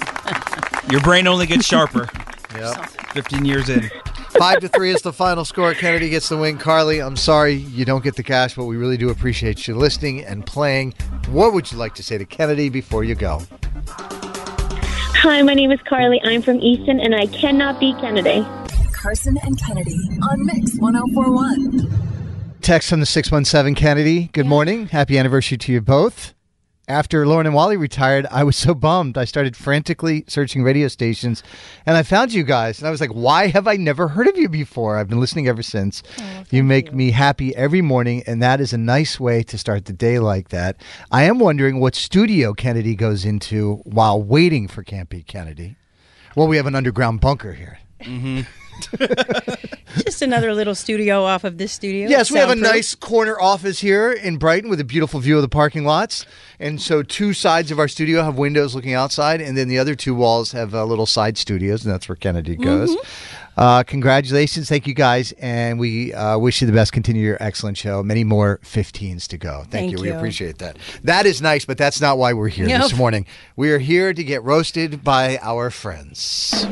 [0.91, 2.09] Your brain only gets sharper.
[2.53, 2.91] Yep.
[3.13, 3.89] 15 years in.
[4.31, 5.75] Five to three is the final score.
[5.75, 6.57] Kennedy gets the win.
[6.57, 10.25] Carly, I'm sorry you don't get the cash, but we really do appreciate you listening
[10.25, 10.95] and playing.
[11.31, 13.43] What would you like to say to Kennedy before you go?
[13.89, 16.21] Hi, my name is Carly.
[16.25, 18.41] I'm from Easton, and I cannot be Kennedy.
[18.93, 19.99] Karson and Kennedy
[20.31, 22.61] on Mix 1041.
[22.63, 24.31] Text from the 617 Kennedy.
[24.33, 24.87] Good morning.
[24.89, 26.35] Happy anniversary to you both.
[26.91, 29.17] After Loren and Wally retired, I was so bummed.
[29.17, 31.45] I started frantically searching radio stations
[31.87, 32.81] and I found you guys.
[32.81, 34.97] And I was like, why have I never heard of you before?
[34.97, 36.03] I've been listening ever since.
[36.51, 39.93] you make me happy every morning, and that is a nice way to start the
[39.93, 40.83] day like that.
[41.13, 45.77] I am wondering what studio Kennedy goes into while waiting for Can't Kennedy.
[46.35, 47.79] Well, we have an underground bunker here.
[48.01, 48.41] Mm-hmm.
[50.05, 52.09] Just another little studio off of this studio.
[52.09, 52.73] Yes, we have a Soundproof.
[52.73, 56.27] nice corner office here in Brighton with a beautiful view of the parking lots.
[56.59, 59.95] And so, two sides of our studio have windows looking outside, and then the other
[59.95, 62.97] two walls have uh, little side studios, and that's where Kennedy goes.
[63.57, 64.69] Uh, congratulations.
[64.69, 65.33] Thank you guys.
[65.33, 66.93] And we uh, wish you the best.
[66.93, 68.03] Continue your excellent show.
[68.03, 69.59] Many more 15s to go.
[69.59, 69.99] Thank, Thank you.
[70.01, 70.17] We you.
[70.17, 70.79] appreciate that.
[71.05, 73.27] That is nice, but that's not why we're here this morning.
[73.57, 76.67] We are here to get roasted by our friends.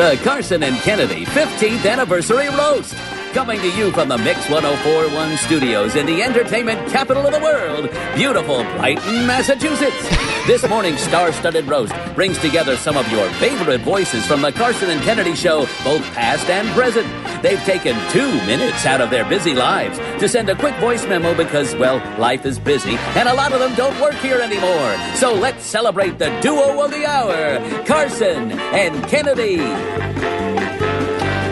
[0.00, 2.94] The Karson and Kennedy 15th Anniversary Roast.
[3.32, 7.88] Coming to you from the Mix 1041 studios in the entertainment capital of the world,
[8.16, 10.08] beautiful Brighton, Massachusetts.
[10.48, 14.88] This morning's star studded roast brings together some of your favorite voices from the Karson
[14.88, 17.06] and Kennedy show, both past and present.
[17.40, 21.32] They've taken two minutes out of their busy lives to send a quick voice memo
[21.32, 24.96] because, well, life is busy and a lot of them don't work here anymore.
[25.14, 29.60] So let's celebrate the duo of the hour, Karson and Kennedy.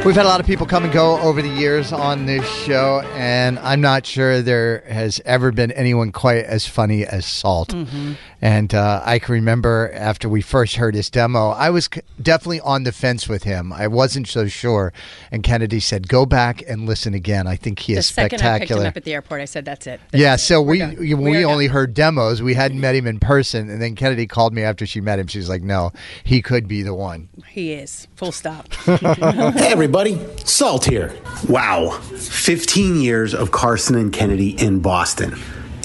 [0.04, 3.00] We've had a lot of people come and go over the years on this show,
[3.14, 7.70] and I'm not sure there has ever been anyone quite as funny as Salt.
[7.70, 8.12] Mm-hmm.
[8.40, 12.60] And uh, I can remember after we first heard his demo, I was c- definitely
[12.60, 13.72] on the fence with him.
[13.72, 14.92] I wasn't so sure.
[15.32, 17.48] And Kennedy said, "Go back and listen again.
[17.48, 19.64] I think he The is second I picked him up at the airport, I said,
[19.64, 20.96] "That's it." Yeah, so we done.
[21.00, 22.40] we, We are only heard demos.
[22.40, 25.26] We hadn't met him in person, and then Kennedy called me after she met him.
[25.26, 25.90] She's like, "No,
[26.22, 28.06] he could be the one." He is.
[28.14, 28.72] Full stop.
[28.84, 30.24] hey, everybody.
[30.44, 31.12] Salt here.
[31.48, 31.90] Wow.
[31.90, 35.36] 15 years of Karson and Kennedy in Boston.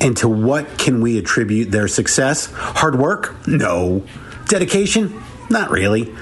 [0.03, 2.51] And to what can we attribute their success?
[2.53, 3.47] Hard work?
[3.47, 4.03] No.
[4.47, 5.23] Dedication?
[5.49, 6.13] Not really.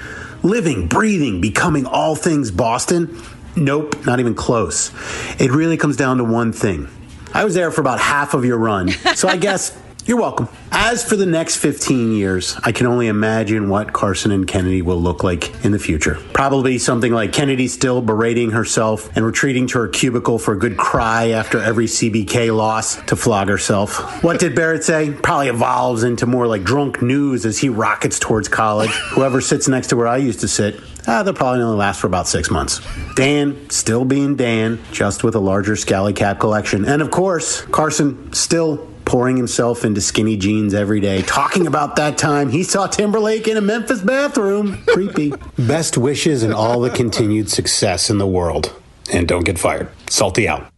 [0.44, 3.20] Living, breathing, becoming all things Boston?
[3.56, 4.92] Nope, not even close.
[5.40, 6.88] It really comes down to one thing.
[7.34, 10.48] I was there for about half of your run, so I guess you're welcome.
[10.72, 15.00] As for the next 15 years, I can only imagine what Karson and Kennedy will
[15.00, 16.18] look like in the future.
[16.32, 20.76] Probably something like Kennedy still berating herself and retreating to her cubicle for a good
[20.76, 24.24] cry after every CBK loss to flog herself.
[24.24, 25.12] What did Barrett say?
[25.12, 28.90] Probably evolves into more like drunk news as he rockets towards college.
[29.10, 32.08] Whoever sits next to where I used to sit, ah, they'll probably only last for
[32.08, 32.80] about six months.
[33.14, 36.84] Dan, still being Dan, just with a larger scally cap collection.
[36.86, 42.16] And of course, Karson still pouring himself into skinny jeans every day, talking about that
[42.16, 44.82] time he saw Timberlake in a Memphis bathroom.
[44.86, 45.34] Creepy.
[45.58, 48.74] Best wishes and all the continued success in the world.
[49.12, 49.90] And don't get fired.
[50.08, 50.72] Salty out.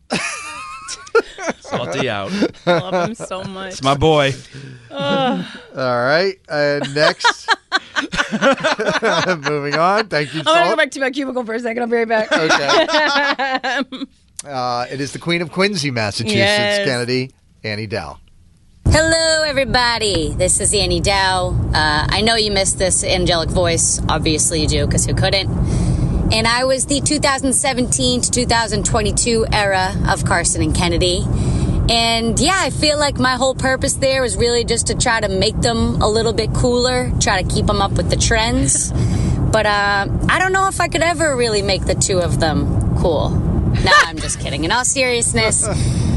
[1.61, 2.33] Salty out.
[2.67, 3.75] Love him so much.
[3.75, 4.33] It's my boy.
[4.91, 5.47] Ugh.
[5.77, 7.49] All right, uh, next.
[9.49, 10.09] Moving on.
[10.09, 10.41] Thank you.
[10.41, 11.83] I'm gonna go back to my cubicle for a second.
[11.85, 12.33] I'll be right back.
[13.93, 14.05] Okay.
[14.45, 16.85] Uh, it is the Queen of Quincy, Massachusetts, Yes.
[16.87, 17.31] Kennedy,
[17.63, 18.19] Annie Dow.
[18.97, 20.35] Hello, everybody.
[20.35, 21.49] This is Annie Dow.
[21.49, 24.01] Uh, I know you missed this angelic voice.
[24.09, 25.51] Obviously, you do, because who couldn't?
[26.33, 31.25] And I was the 2017 to 2022 era of Karson and Kennedy.
[31.93, 35.29] And yeah, I feel like my whole purpose there was really just to try to
[35.29, 38.93] make them a little bit cooler, try to keep them up with the trends.
[39.55, 42.99] But uh, I don't know if I could ever really make the two of them
[42.99, 43.54] cool.
[43.83, 44.65] No, I'm just kidding.
[44.65, 45.67] In all seriousness,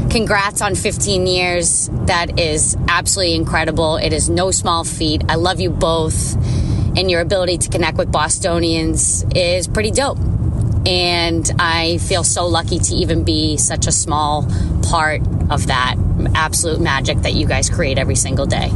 [0.10, 1.88] congrats on 15 years.
[2.06, 3.96] That is absolutely incredible.
[3.96, 5.24] It is no small feat.
[5.28, 6.34] I love you both,
[6.96, 10.18] and your ability to connect with Bostonians is pretty dope.
[10.86, 14.46] And I feel so lucky to even be such a small
[14.82, 15.96] part of that
[16.34, 18.70] absolute magic that you guys create every single day.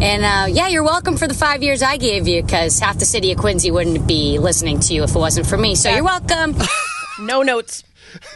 [0.00, 3.04] And uh, yeah, you're welcome for the five years I gave you because half the
[3.04, 5.74] city of Quincy wouldn't be listening to you if it wasn't for me.
[5.74, 6.56] So you're welcome.
[7.20, 7.84] no notes.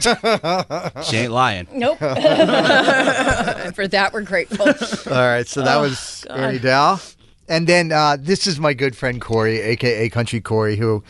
[1.04, 1.66] She ain't lying.
[1.72, 1.98] Nope.
[3.74, 4.66] for that, we're grateful.
[5.12, 6.38] All right, so that Oh, was God.
[6.38, 6.98] Annie Dow.
[7.48, 11.04] And then uh, this is my good friend Corey, aka Country Corey, who,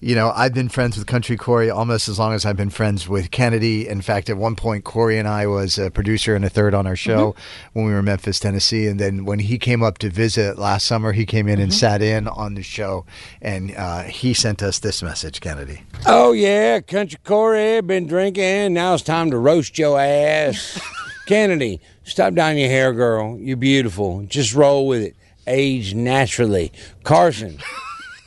[0.00, 3.08] you know, I've been friends with Country Corey almost as long as I've been friends
[3.08, 3.86] with Kennedy.
[3.86, 6.86] In fact, at one point, Corey and I was a producer and a third on
[6.86, 7.34] our show
[7.74, 8.86] when we were in Memphis, Tennessee.
[8.86, 12.00] And then when he came up to visit last summer, he came in and sat
[12.00, 13.04] in on the show,
[13.42, 15.82] and uh, he sent us this message, Kennedy.
[16.06, 18.72] Oh yeah, country Corey been drinking.
[18.72, 20.80] Now it's time to roast your ass.
[21.26, 23.38] Kennedy, stop down your hair, girl.
[23.38, 24.22] You're beautiful.
[24.24, 25.16] Just roll with it.
[25.46, 26.72] Age naturally.
[27.04, 27.60] Karson.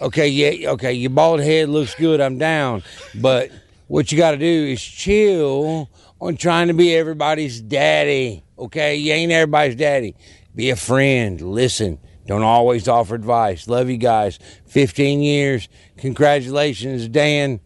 [0.01, 0.93] Okay, yeah, okay.
[0.93, 2.19] Your bald head looks good.
[2.19, 2.83] I'm down,
[3.15, 3.49] but
[3.87, 5.89] what you got to do is chill
[6.19, 8.43] on trying to be everybody's daddy.
[8.59, 10.15] Okay, you ain't everybody's daddy.
[10.55, 11.39] Be a friend.
[11.41, 11.99] Listen.
[12.27, 13.67] Don't always offer advice.
[13.67, 14.39] Love you guys.
[14.65, 15.69] 15 years.
[15.97, 17.59] Congratulations, Dan.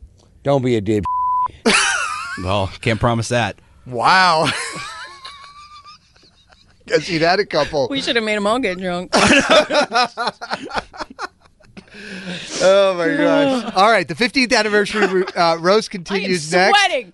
[0.43, 1.05] Don't be a dip.
[2.43, 3.59] Well, can't promise that.
[3.85, 4.49] Wow.
[6.89, 7.87] Guess he'd had a couple.
[7.89, 9.13] We should have made them all get drunk.
[12.61, 13.73] Oh my gosh!
[13.75, 16.77] All right, the 15th anniversary uh, roast continues next.
[16.79, 17.13] Sweating.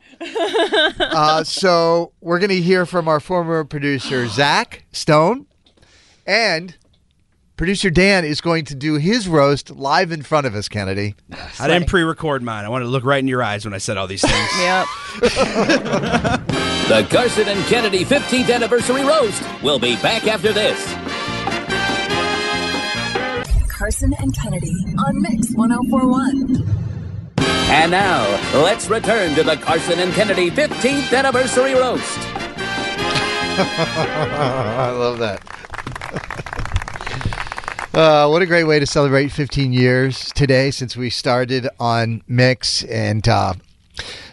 [1.00, 5.46] Uh, so we're going to hear from our former producer Zach Stone,
[6.26, 6.76] and
[7.58, 10.68] producer Dan is going to do his roast live in front of us.
[10.68, 11.16] Kennedy,
[11.60, 12.66] I didn't pre-record mine.
[12.66, 14.50] I wanted to look right in your eyes when I said all these things.
[14.60, 14.86] yep.
[16.86, 20.80] The Karson and Kennedy 15th anniversary roast will be back after this.
[23.68, 26.86] Karson and Kennedy on Mix 1041.
[27.68, 32.20] And now, let's return to the Karson and Kennedy 15th anniversary roast.
[33.58, 35.42] I love that.
[37.96, 42.84] Uh, what a great way to celebrate 15 years today since we started on Mix.
[42.84, 43.54] And uh,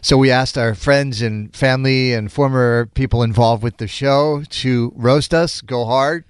[0.01, 4.93] so we asked our friends and family and former people involved with the show to
[4.97, 6.25] roast us, go hard.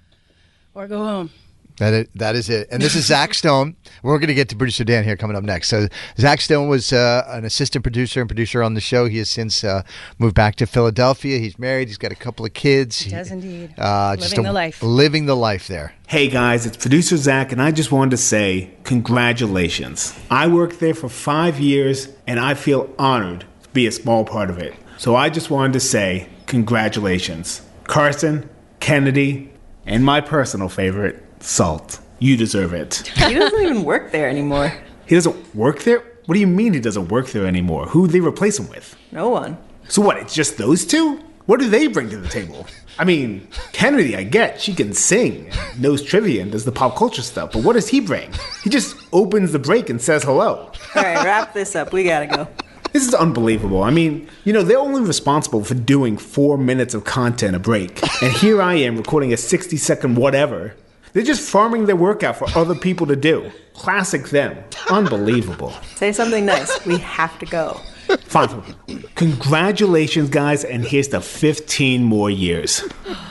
[0.75, 1.31] Or go home.
[1.77, 2.67] That it, that is it.
[2.71, 3.75] And this is Zach Stone.
[4.03, 5.69] We're going to get to producer Dan here coming up next.
[5.69, 9.05] So Zach Stone was uh, an assistant producer and producer on the show.
[9.05, 9.81] He has since uh,
[10.19, 11.39] moved back to Philadelphia.
[11.39, 11.87] He's married.
[11.87, 12.99] He's got a couple of kids.
[12.99, 13.73] He does indeed.
[13.77, 14.83] Uh, Living the life.
[14.83, 15.93] Living the life there.
[16.07, 20.13] Hey guys, it's producer Zach, and I just wanted to say congratulations.
[20.29, 24.51] I worked there for five years, and I feel honored to be a small part
[24.51, 24.75] of it.
[24.97, 27.61] So I just wanted to say congratulations.
[27.85, 28.47] Karson,
[28.79, 29.51] Kennedy,
[29.85, 31.99] and my personal favorite, Salt.
[32.19, 33.11] You deserve it.
[33.27, 34.73] He doesn't even work there anymore.
[35.05, 35.99] He doesn't work there?
[36.25, 37.87] What do you mean he doesn't work there anymore?
[37.87, 38.95] Who they replace him with?
[39.11, 39.57] No one.
[39.89, 41.19] So what, it's just those two?
[41.45, 42.65] What do they bring to the table?
[42.97, 47.21] I mean, Kennedy, I get, she can sing, knows trivia, and does the pop culture
[47.21, 48.31] stuff, but what does he bring?
[48.63, 50.71] He just opens the break and says hello.
[50.95, 51.91] All right, wrap this up.
[51.91, 52.47] We gotta go.
[52.93, 53.83] This is unbelievable.
[53.83, 57.99] I mean, you know, they're only responsible for doing four minutes of content a break.
[58.21, 60.75] And here I am recording a 60 second whatever.
[61.13, 63.51] They're just farming their workout for other people to do.
[63.73, 64.57] Classic them.
[64.89, 65.71] Unbelievable.
[65.95, 66.85] Say something nice.
[66.85, 67.79] We have to go.
[68.25, 68.75] Fine.
[69.15, 72.83] Congratulations, guys, and here's to 15 more years.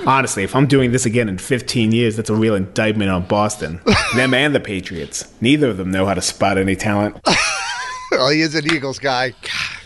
[0.06, 3.80] Honestly, if I'm doing this again in 15 years, that's a real indictment on Boston.
[4.14, 5.32] Them and the Patriots.
[5.40, 7.20] Neither of them know how to spot any talent.
[7.26, 7.36] well,
[8.12, 9.34] oh, he is an Eagles guy.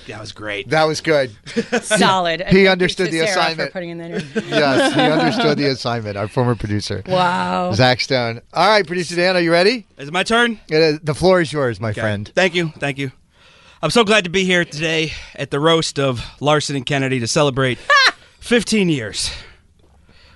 [0.07, 0.69] That was great.
[0.71, 1.31] That was good.
[1.83, 2.41] Solid.
[2.41, 3.69] And He you understood the Sarah assignment.
[3.71, 4.49] For putting in that in.
[4.49, 6.17] yes, he understood the assignment.
[6.17, 7.03] Our former producer.
[7.07, 7.73] Wow.
[7.73, 8.41] Zach Stone.
[8.53, 9.87] All right, producer Dan, are you ready?
[9.99, 10.61] Is it my turn?
[10.69, 12.31] It is- the floor is yours, my friend.
[12.35, 12.69] Thank you.
[12.79, 13.13] Thank you.
[13.83, 17.27] I'm so glad to be here today at the roast of Karson and Kennedy to
[17.27, 17.79] celebrate
[18.41, 19.31] 15 years.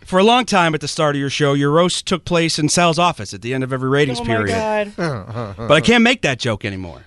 [0.05, 2.69] For a long time at the start of your show, your roast took place in
[2.69, 4.93] Sal's office at the end of every ratings Oh my period.
[4.97, 5.57] God.
[5.57, 7.03] But I can't make that joke anymore.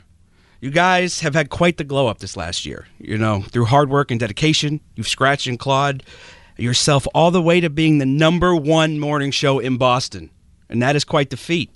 [0.63, 2.87] You guys have had quite the glow up this last year.
[2.97, 6.03] You know, through hard work and dedication, you've scratched and clawed,
[6.55, 10.29] yourself all the way to being the number one morning show in Boston.
[10.69, 11.69] And that is quite the feat.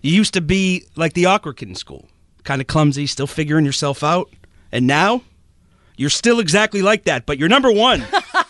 [0.00, 2.08] You used to be like the awkward kid in school,
[2.44, 4.30] kind of clumsy, still figuring yourself out.
[4.72, 5.20] And now
[5.98, 8.06] you're still exactly like that, but you're number one.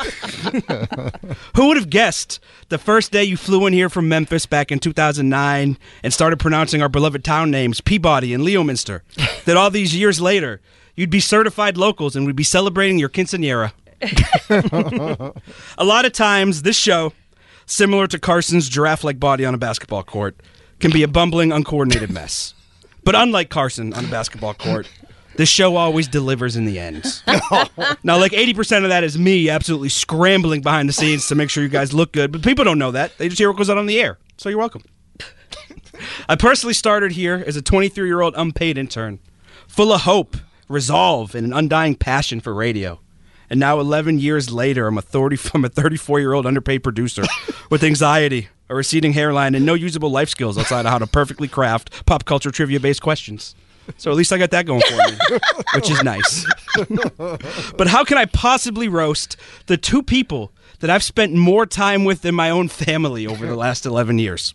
[1.56, 4.78] Who would have guessed the first day you flew in here from Memphis back in
[4.78, 9.02] 2009 and started pronouncing our beloved town names, Peabody and Leominster,
[9.44, 10.60] that all these years later
[10.96, 13.72] you'd be certified locals and we'd be celebrating your quinceanera?
[15.78, 17.12] a lot of times, this show,
[17.66, 20.36] similar to Karson's giraffe like body on a basketball court,
[20.78, 22.54] can be a bumbling, uncoordinated mess.
[23.04, 24.88] But unlike Karson on a basketball court,
[25.40, 27.02] this show always delivers in the end.
[28.04, 31.62] now, like 80% of that is me absolutely scrambling behind the scenes to make sure
[31.62, 33.16] you guys look good, but people don't know that.
[33.16, 34.18] They just hear what goes on on the air.
[34.36, 34.82] So you're welcome.
[36.28, 39.18] I personally started here as a 23 year old unpaid intern,
[39.66, 40.36] full of hope,
[40.68, 43.00] resolve, and an undying passion for radio.
[43.48, 47.22] And now, 11 years later, I'm a 30, I'm a 34 year old underpaid producer
[47.70, 51.48] with anxiety, a receding hairline, and no usable life skills outside of how to perfectly
[51.48, 53.54] craft pop culture trivia based questions.
[53.96, 55.38] So at least I got that going for me,
[55.74, 56.46] which is nice.
[57.76, 59.36] but how can I possibly roast
[59.66, 63.56] the two people that I've spent more time with than my own family over the
[63.56, 64.54] last 11 years?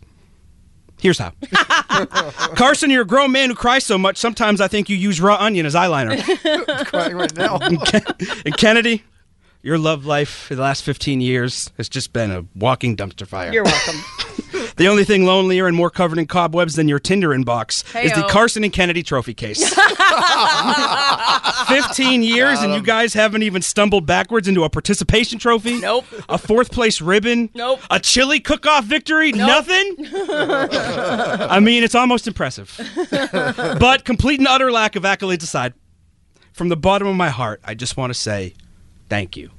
[0.98, 1.30] Here's how.
[2.56, 5.36] Karson, you're a grown man who cries so much, sometimes I think you use raw
[5.38, 6.16] onion as eyeliner.
[6.86, 7.58] crying right now.
[7.58, 8.02] and, Ken-
[8.46, 9.04] and Kennedy,
[9.62, 13.52] your love life for the last 15 years has just been a walking dumpster fire.
[13.52, 14.00] You're welcome.
[14.76, 18.22] The only thing lonelier and more covered in cobwebs than your Tinder inbox is the
[18.22, 19.74] Karson and Kennedy trophy case.
[21.68, 25.80] 15 years and you um, guys haven't even stumbled backwards into a participation trophy?
[25.80, 26.04] Nope.
[26.28, 27.48] A fourth place ribbon?
[27.54, 27.80] Nope.
[27.90, 29.32] A chili cook off victory?
[29.32, 29.96] Nothing?
[30.30, 32.78] I mean, it's almost impressive.
[33.50, 35.72] but complete and utter lack of accolades aside,
[36.52, 38.54] from the bottom of my heart, I just want to say
[39.08, 39.50] thank you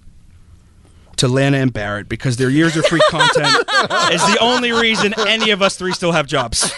[1.17, 3.47] to Lana and Barrett because their years of free content
[4.11, 6.71] is the only reason any of us three still have jobs.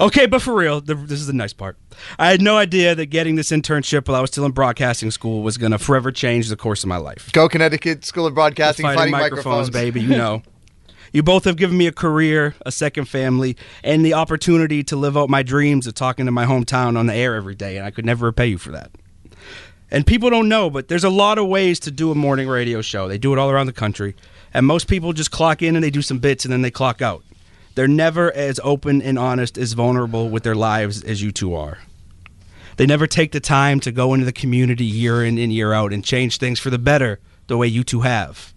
[0.00, 1.76] okay, but for real, the, this is the nice part.
[2.18, 5.42] I had no idea that getting this internship while I was still in broadcasting school
[5.42, 7.30] was going to forever change the course of my life.
[7.32, 10.42] Go Connecticut School of Broadcasting, Fighting, fighting, microphones, baby, you know.
[11.12, 15.16] You both have given me a career, a second family, and the opportunity to live
[15.16, 17.90] out my dreams of talking to my hometown on the air every day, and I
[17.90, 18.90] could never repay you for that.
[19.90, 22.82] And people don't know, but there's a lot of ways to do a morning radio
[22.82, 23.08] show.
[23.08, 24.14] They do it all around the country.
[24.52, 27.00] And most people just clock in and they do some bits and then they clock
[27.00, 27.24] out.
[27.74, 31.78] They're never as open and honest, as vulnerable with their lives as you two are.
[32.76, 35.92] They never take the time to go into the community year in and year out
[35.92, 38.52] and change things for the better the way you two have.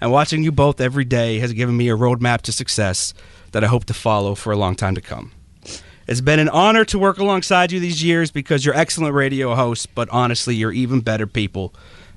[0.00, 3.14] And watching you both every day has given me a roadmap to success
[3.52, 5.32] that I hope to follow for a long time to come.
[6.06, 9.86] It's been an honor to work alongside you these years because you're excellent radio hosts,
[9.86, 11.72] but honestly, you're even better people,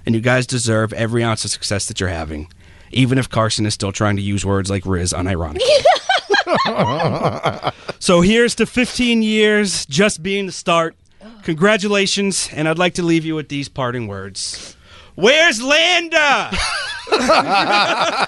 [0.05, 2.51] and you guys deserve every ounce of success that you're having,
[2.91, 5.61] even if Karson is still trying to use words like Riz unironically.
[7.99, 10.95] so here's to 15 years just being the start.
[11.43, 14.75] Congratulations, and I'd like to leave you with these parting words.
[15.15, 16.51] Where's Landa?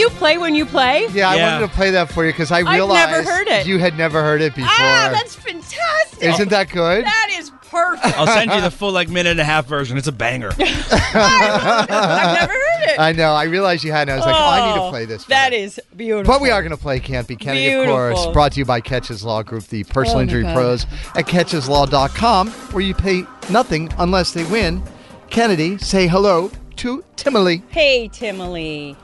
[0.00, 1.06] you play when you play?
[1.12, 3.66] Yeah, I wanted to play that for you because I I've realized never heard it.
[3.66, 4.70] you had never heard it before.
[4.72, 6.22] Ah, that's fantastic.
[6.22, 7.04] Isn't that good?
[7.04, 8.18] That is perfect.
[8.18, 9.96] I'll send you the full like minute and a half version.
[9.96, 10.50] It's a banger.
[10.58, 12.98] I've never heard it.
[12.98, 13.32] I know.
[13.32, 14.12] I realized you hadn't.
[14.12, 15.24] I was like, oh, I need to Oh, play this.
[15.24, 15.70] for That you.
[15.96, 16.32] beautiful.
[16.32, 18.14] But we are going to play Can't Be Kennedy, of course.
[18.14, 18.32] Beautiful.
[18.32, 20.54] Brought to you by Keches Law Group, the personal Oh, my injury God.
[20.54, 24.82] pros at kecheslaw.com, where you pay nothing unless they win.
[25.30, 27.62] Kennedy, say hello to Timely.
[27.68, 28.96] Hey, Timely.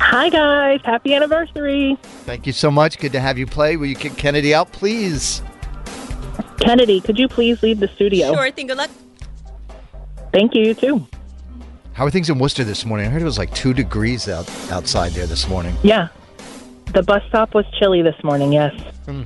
[0.00, 0.80] Hi, guys.
[0.82, 1.96] Happy anniversary.
[2.24, 2.98] Thank you so much.
[2.98, 3.76] Good to have you play.
[3.76, 5.42] Will you kick Kennedy out, please?
[6.58, 8.34] Kennedy, could you please leave the studio?
[8.34, 8.66] Sure thing.
[8.66, 8.90] Good luck.
[10.32, 11.06] Thank you, you too.
[11.92, 13.06] How are things in Worcester this morning?
[13.06, 15.76] I heard it was like two degrees out outside there this morning.
[15.82, 16.08] Yeah.
[16.94, 18.72] The bus stop was chilly this morning, yes.
[19.04, 19.22] Hmm.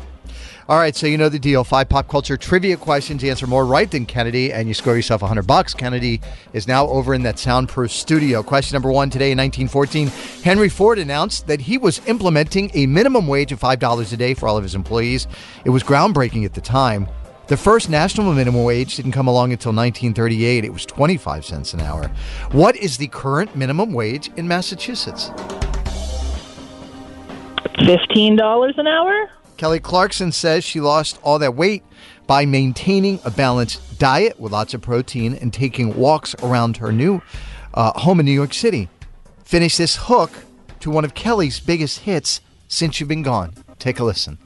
[0.66, 1.62] All right, so you know the deal.
[1.62, 3.22] Five pop culture trivia questions.
[3.22, 5.74] You answer more right than Kennedy, and you score yourself 100 bucks.
[5.74, 6.22] Kennedy
[6.54, 8.42] is now over in that soundproof studio.
[8.42, 10.08] Question number one today in 1914,
[10.42, 14.48] Henry Ford announced that he was implementing a minimum wage of $5 a day for
[14.48, 15.26] all of his employees.
[15.66, 17.08] It was groundbreaking at the time.
[17.48, 20.64] The first national minimum wage didn't come along until 1938.
[20.64, 22.10] It was 25 cents an hour.
[22.52, 25.28] What is the current minimum wage in Massachusetts?
[27.80, 29.30] $15 an hour?
[29.56, 31.82] Kelly Clarkson says she lost all that weight
[32.26, 37.22] by maintaining a balanced diet with lots of protein and taking walks around her new
[37.74, 38.88] uh, home in New York City.
[39.44, 40.30] Finish this hook
[40.80, 43.54] to one of Kelly's biggest hits since you've been gone.
[43.78, 44.38] Take a listen.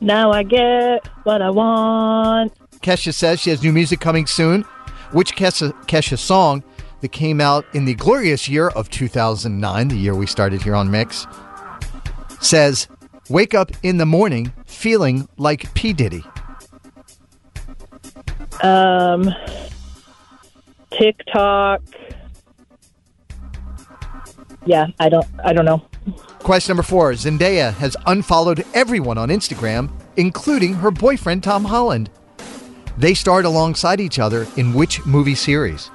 [0.00, 2.52] Now I get what I want.
[2.80, 4.62] Kesha says she has new music coming soon.
[5.12, 6.62] Which Kesha, Kesha song
[7.00, 10.90] that came out in the glorious year of 2009, the year we started here on
[10.90, 11.26] Mix,
[12.40, 12.88] says,
[13.28, 15.92] Wake up in the morning feeling like P.
[15.92, 16.22] Diddy.
[18.62, 19.34] Um,
[20.90, 21.82] TikTok.
[24.64, 25.26] Yeah, I don't.
[25.44, 25.82] I don't know.
[26.40, 32.10] Question number four Zendaya has unfollowed everyone on Instagram, including her boyfriend Tom Holland.
[32.96, 35.90] They starred alongside each other in which movie series?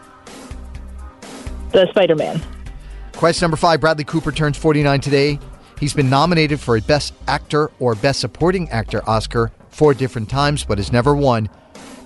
[1.72, 2.42] The Spider Man.
[3.14, 5.40] Question number five Bradley Cooper turns 49 today.
[5.80, 10.64] He's been nominated for a Best Actor or Best Supporting Actor Oscar four different times,
[10.64, 11.50] but has never won.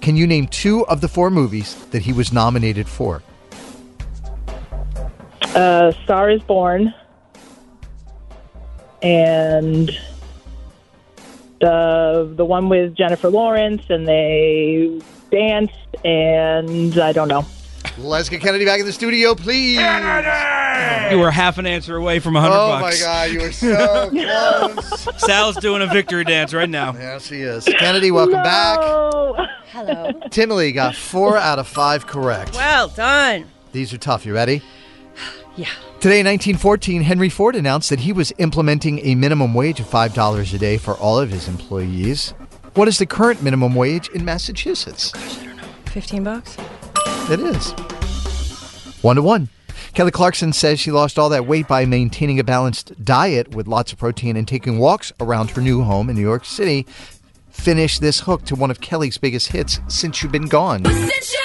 [0.02, 3.24] Can you name two of the four movies that he was nominated for?
[5.56, 6.94] Uh, Star is Born.
[9.06, 9.96] And
[11.62, 15.00] the the one with Jennifer Lawrence, and they
[15.32, 17.46] danced, and I don't know.
[18.00, 19.78] Let's get Kennedy back in the studio, please.
[21.12, 23.02] You were half an answer away from a hundred Oh my bucks.
[23.02, 25.22] God, you were so close.
[25.24, 26.94] Sal's doing a victory dance right now.
[26.94, 27.64] Yes, he is.
[27.64, 28.80] Kennedy, welcome back.
[29.68, 30.12] Hello.
[30.32, 32.56] Timely got four out of five correct.
[32.56, 33.46] Well done.
[33.72, 34.26] These are tough.
[34.26, 34.62] You ready?
[35.58, 35.70] Yeah.
[36.02, 40.54] Today in 1914, Henry Ford announced that he was implementing a minimum wage of $5
[40.54, 42.34] a day for all of his employees.
[42.74, 45.12] What is the current minimum wage in Massachusetts?
[45.86, 46.58] 15 bucks?
[47.30, 47.72] It is.
[49.02, 49.50] One to one.
[49.94, 53.94] Kelly Clarkson says she lost all that weight by maintaining a balanced diet with lots
[53.94, 56.86] of protein and taking walks around her new home in New York City.
[57.50, 60.84] Finish this hook to one of Kelly's biggest hits, Since You've Been Gone.
[60.84, 61.45] Since you've been gone,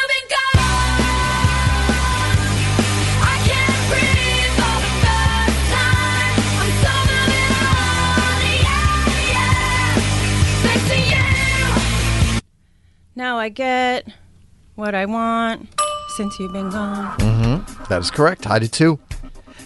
[13.21, 14.09] Now I get
[14.77, 15.69] what I want
[16.17, 17.19] since you've been gone.
[17.19, 17.85] Mm-hmm.
[17.91, 18.45] That is correct.
[18.45, 18.99] Tied at two.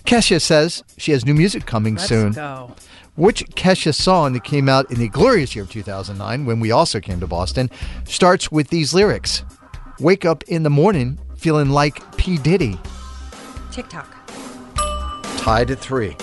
[0.04, 2.32] Kesha says she has new music coming Let's soon.
[2.32, 2.74] go.
[3.14, 6.98] Which Kesha song that came out in the glorious year of 2009, when we also
[6.98, 7.70] came to Boston,
[8.02, 9.44] starts with these lyrics
[10.00, 12.38] Wake up in the morning feeling like P.
[12.38, 12.76] Diddy.
[13.70, 14.12] TikTok.
[15.36, 16.16] Tied at three.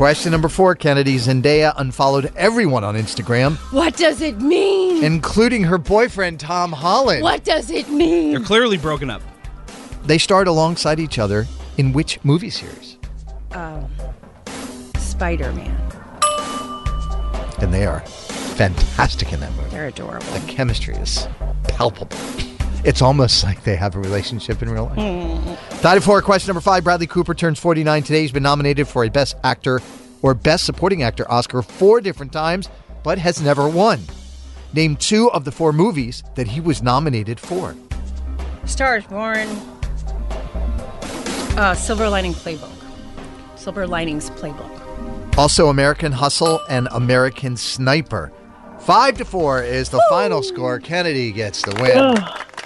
[0.00, 5.04] Question number four Kennedy Zendaya unfollowed everyone on Instagram, What does it mean?
[5.04, 7.22] including her boyfriend, Tom Holland.
[7.22, 8.30] What does it mean?
[8.30, 9.20] They're clearly broken up.
[10.06, 11.46] They starred alongside each other
[11.76, 12.96] in which movie series?
[13.50, 13.90] Um,
[14.96, 15.78] Spider Man.
[17.60, 19.68] And they are fantastic in that movie.
[19.68, 20.26] They're adorable.
[20.28, 21.28] The chemistry is
[21.64, 22.16] palpable.
[22.82, 24.98] It's almost like they have a relationship in real life.
[24.98, 25.80] Mm.
[25.82, 26.22] Tied at four.
[26.22, 26.82] Question number five.
[26.82, 28.22] Bradley Cooper turns 49 today.
[28.22, 29.80] He's been nominated for a Best Actor
[30.22, 32.68] or Best Supporting Actor Oscar four different times,
[33.02, 34.00] but has never won.
[34.72, 37.74] Name two of the four movies that he was nominated for.
[38.64, 39.48] Stars Born.
[41.58, 42.72] Uh, Silver Lining Playbook.
[43.56, 45.36] Silver Linings Playbook.
[45.36, 48.32] Also, American Hustle and American Sniper.
[48.80, 50.78] Five to four is the final score.
[50.78, 52.16] Kennedy gets the win.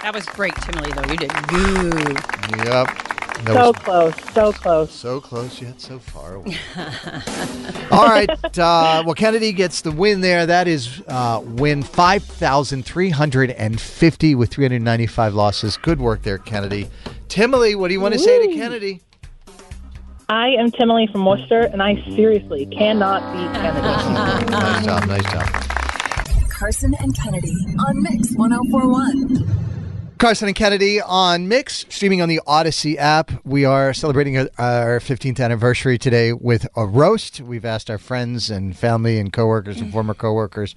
[0.05, 1.01] That was great, Timely, though.
[1.11, 2.19] You did good.
[2.67, 2.87] Yep.
[3.43, 4.91] That so was close, so close.
[4.91, 6.55] so close yet so far away.
[7.91, 8.29] All right.
[8.29, 10.45] Uh, well, Kennedy gets the win there.
[10.45, 15.75] That is uh, win 5,350 with 395 losses.
[15.77, 16.87] Good work there, Kennedy.
[17.27, 19.01] Timely, what do you want to say to Kennedy?
[20.29, 23.87] I am Timely from Worcester, and I seriously cannot beat Kennedy.
[24.51, 25.07] Nice job.
[25.07, 25.47] Nice job.
[26.51, 29.65] Karson and Kennedy on Mix 1041.
[30.17, 33.31] Karson and Kennedy on Mix, streaming on the Audacy app.
[33.43, 37.41] We are celebrating our- our 15th anniversary today with a roast.
[37.41, 40.73] We've asked our friends and family and coworkers and former coworkers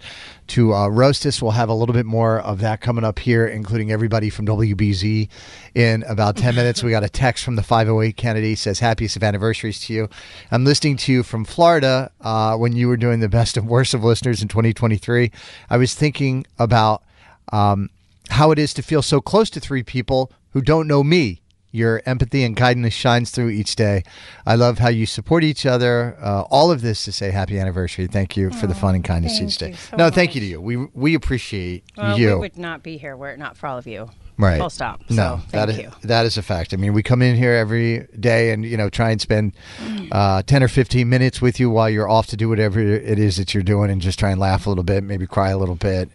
[0.48, 1.40] to uh, roast us.
[1.40, 5.28] We'll have a little bit more of that coming up here, including everybody from WBZ
[5.72, 6.82] in about 10 minutes.
[6.82, 10.08] We got a text from the 508 Kennedy says, Happiest of anniversaries to you.
[10.50, 13.94] I'm listening to you from Florida uh, when you were doing the best and worst
[13.94, 15.30] of listeners in 2023.
[15.70, 17.04] I was thinking about.
[17.50, 17.88] Um,
[18.30, 21.40] how it is to feel so close to three people who don't know me.
[21.70, 24.02] Your empathy and kindness shines through each day.
[24.46, 26.16] I love how you support each other.
[26.18, 28.06] Uh, all of this to say happy anniversary.
[28.06, 29.74] Thank you for the fun and kindness each day.
[29.74, 30.60] so no, thank you to you.
[30.62, 32.28] We we appreciate Well, you.
[32.34, 34.08] we would not be here were it not for all of you.
[34.38, 34.58] Right.
[34.60, 35.00] Full stop.
[35.10, 35.90] No, So, that thank is you.
[36.02, 36.72] that is a fact.
[36.72, 39.52] I mean, we come in here every day and you know try and spend
[40.12, 43.36] uh, ten or fifteen minutes with you while you're off to do whatever it is
[43.36, 45.74] that you're doing, and just try and laugh a little bit, maybe cry a little
[45.74, 46.08] bit,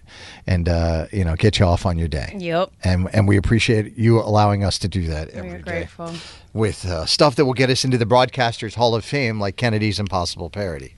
[0.48, 2.34] and uh, you know get you off on your day.
[2.38, 2.72] Yep.
[2.86, 6.14] And and we appreciate you allowing us to do that every We're day grateful.
[6.54, 10.00] with uh, stuff that will get us into the Broadcasters Hall of Fame, like Kennedy's
[10.00, 10.96] Impossible Parody.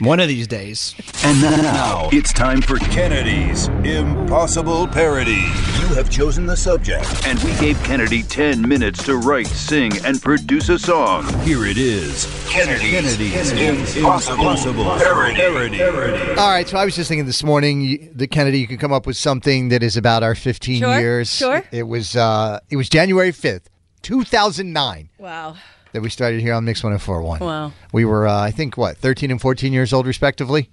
[0.00, 0.94] One of these days.
[1.24, 5.32] And now it's time for Kennedy's Impossible Parody.
[5.32, 10.20] You have chosen the subject, and we gave Kennedy 10 minutes to write, sing, and
[10.20, 11.26] produce a song.
[11.44, 15.82] Here it is Kennedy's, Impossible, Parody.
[15.82, 18.92] All right, so I was just thinking this morning, you- the Kennedy, you could come
[18.92, 21.30] up with something that is about our 15 Sure, years.
[21.34, 21.64] sure.
[21.72, 23.62] It was uh, it was January 5th,
[24.02, 25.08] 2009.
[25.18, 25.56] Wow.
[25.96, 27.40] That we started here on Mix 1041.
[27.40, 27.72] Wow.
[27.90, 30.68] We were, uh, I think, what, 13 and 14 years old, respectively?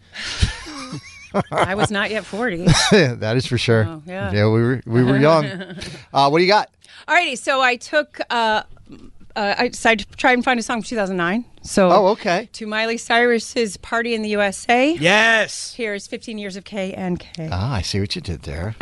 [1.52, 2.66] I was not yet 40.
[2.92, 3.86] that is for sure.
[3.88, 4.32] Oh, yeah.
[4.32, 5.46] we were, we were young.
[6.14, 6.70] uh, what do you got?
[7.08, 7.38] All righty.
[7.38, 8.20] so I took.
[8.30, 8.64] Uh,
[9.36, 11.46] uh, I decided to try and find a song from 2009.
[11.64, 12.50] So, Oh, okay.
[12.54, 15.74] To Miley Cyrus's "Party in the USA." Yes.
[15.74, 17.50] Here's 15 years of K and K.
[17.52, 18.76] Ah, I see what you did there.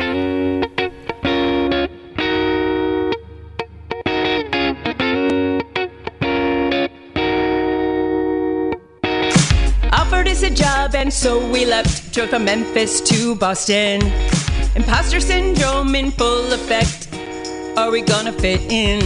[10.54, 12.12] Job, and so we left.
[12.12, 14.02] Drove from Memphis to Boston.
[14.74, 17.08] Imposter syndrome in full effect.
[17.76, 19.00] Are we gonna fit in?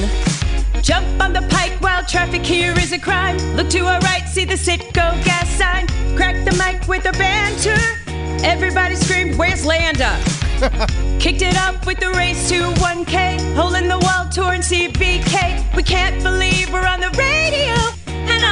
[0.83, 3.37] Jump on the pike while traffic here is a crime.
[3.57, 5.87] Look to our right, see the Citgo gas sign.
[6.17, 7.81] Crack the mic with a banter.
[8.45, 10.19] Everybody screamed, Where's Landa?
[11.21, 13.55] Kicked it up with the race to 1K.
[13.55, 15.75] Hole in the wall tour and CBK.
[15.77, 17.77] We can't believe we're on the radio.
[18.07, 18.45] And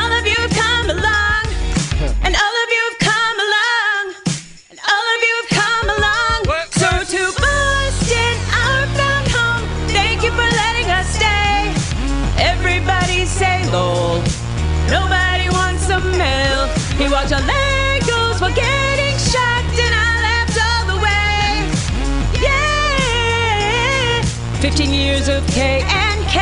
[25.26, 26.38] years of K and K.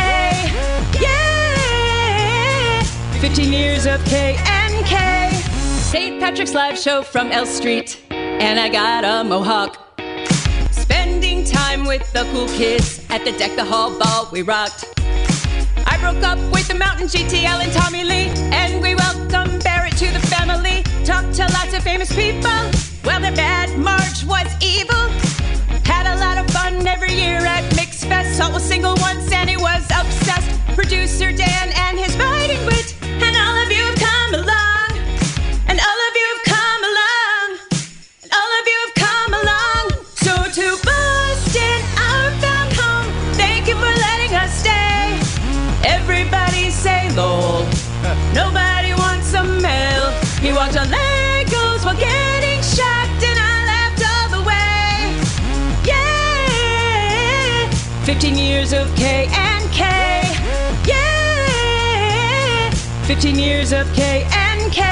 [1.00, 2.82] Yeah.
[3.20, 5.30] 15 years of K and K.
[5.92, 6.20] St.
[6.20, 9.78] Patrick's live show from L Street, and I got a mohawk.
[10.72, 14.84] Spending time with the cool kids at the deck the hall ball we rocked.
[15.86, 20.10] I broke up with the Mountain GTL and Tommy Lee, and we welcomed Barrett to
[20.10, 20.82] the family.
[21.04, 22.50] Talked to lots of famous people.
[23.04, 25.08] Well, the bad Marge was evil.
[25.84, 27.71] Had a lot of fun every year at
[28.04, 28.36] Fest.
[28.36, 30.50] Salt was single once and he was obsessed.
[30.74, 32.31] Producer Dan and his biting
[58.82, 59.84] of K and K.
[60.84, 62.70] Yeah.
[63.04, 64.82] 15 years of K and K.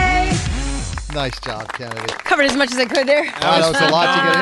[1.12, 2.12] Nice job, Kennedy.
[2.18, 3.24] Covered as much as I could there.
[3.24, 4.36] Wow, that was a lot to get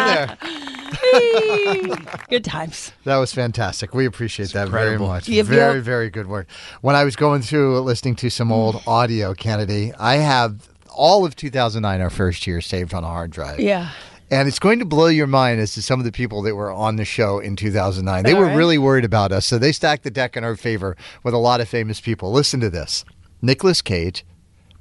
[1.78, 1.98] in there.
[2.28, 2.92] Good times.
[3.04, 3.94] That was fantastic.
[3.94, 5.30] We appreciate that very much.
[5.30, 5.84] Yep, very, yep.
[5.84, 6.46] very good work.
[6.82, 11.36] When I was going through listening to some old audio, Kennedy, I have all of
[11.36, 13.60] 2009, our first year, saved on a hard drive.
[13.60, 13.92] Yeah.
[14.30, 16.70] And it's going to blow your mind as to some of the people that were
[16.70, 18.24] on the show in 2009.
[18.24, 18.56] They All were right.
[18.56, 21.60] really worried about us, so they stacked the deck in our favor with a lot
[21.62, 22.30] of famous people.
[22.30, 23.04] Listen to this
[23.40, 24.26] Nicolas Cage,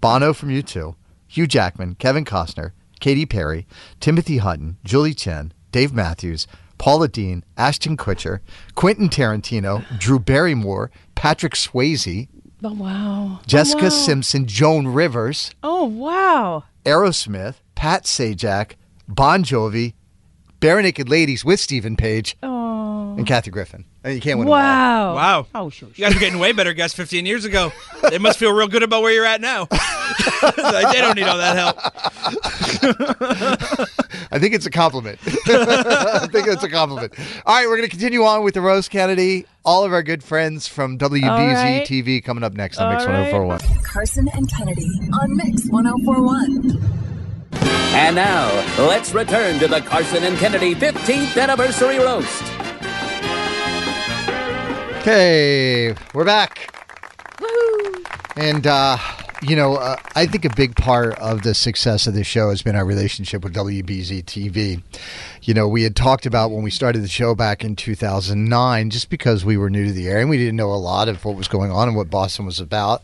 [0.02, 0.95] Bono from U2,
[1.28, 3.66] Hugh Jackman, Kevin Costner, Katy Perry,
[4.02, 6.45] Timothy Hutton, Julie Chen, Dave Matthews,
[6.78, 8.39] Paula Deen, Ashton Kutcher,
[8.76, 12.28] Quentin Tarantino, Drew Barrymore, Patrick Swayze,
[12.64, 13.38] Oh, wow.
[13.39, 13.89] Oh, Jessica oh, wow.
[13.89, 16.64] Simpson, Joan Rivers, Oh, wow.
[16.86, 18.74] Aerosmith, Pat Sajak,
[19.08, 19.93] Bon Jovi,
[20.60, 23.16] Barenaked Ladies with Steven Page, Oh.
[23.18, 23.86] and Kathy Griffin.
[24.03, 24.60] And you can't win them all.
[24.60, 25.16] Wow.
[25.16, 25.47] Wow.
[25.55, 25.89] Oh, sure.
[25.95, 27.72] You guys are getting way better guests 15 years ago.
[28.10, 29.68] They must feel real good about where you're at now.
[30.58, 31.78] Like, they don't need all that help.
[34.32, 35.20] I think it's a compliment.
[35.26, 37.14] I think it's a compliment.
[37.45, 39.45] All right, we're going to continue on with the Rose Kennedy.
[39.66, 41.24] All of our good friends from WBZ
[41.55, 41.86] right.
[41.86, 43.32] TV coming up next on Mix All right.
[43.34, 43.60] 1041.
[43.84, 44.88] Karson and Kennedy
[45.22, 47.16] on Mix 1041.
[47.52, 52.43] And now, let's return to the Karson and Kennedy 15th anniversary roast.
[55.02, 56.74] Okay, we're back.
[58.36, 58.98] And, uh,
[59.41, 62.62] you know, uh, I think a big part of the success of this show has
[62.62, 64.82] been our relationship with WBZ TV.
[65.43, 69.10] You know, we had talked about when we started the show back in 2009, just
[69.10, 71.36] because we were new to the area and we didn't know a lot of what
[71.36, 73.04] was going on and what Boston was about.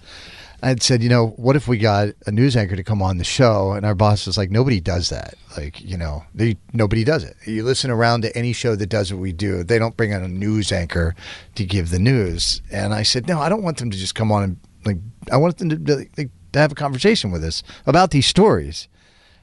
[0.64, 3.18] I had said, you know, what if we got a news anchor to come on
[3.18, 3.74] the show?
[3.74, 5.36] And our boss was like, nobody does that.
[5.58, 7.36] Like, you know, they, nobody does it.
[7.46, 10.24] You listen around to any show that does what we do, they don't bring on
[10.24, 11.16] a news anchor
[11.56, 12.62] to give the news.
[12.72, 14.98] And I said, no, I don't want them to just come on and, like,
[15.32, 18.88] I want them to, like, to have a conversation with us about these stories.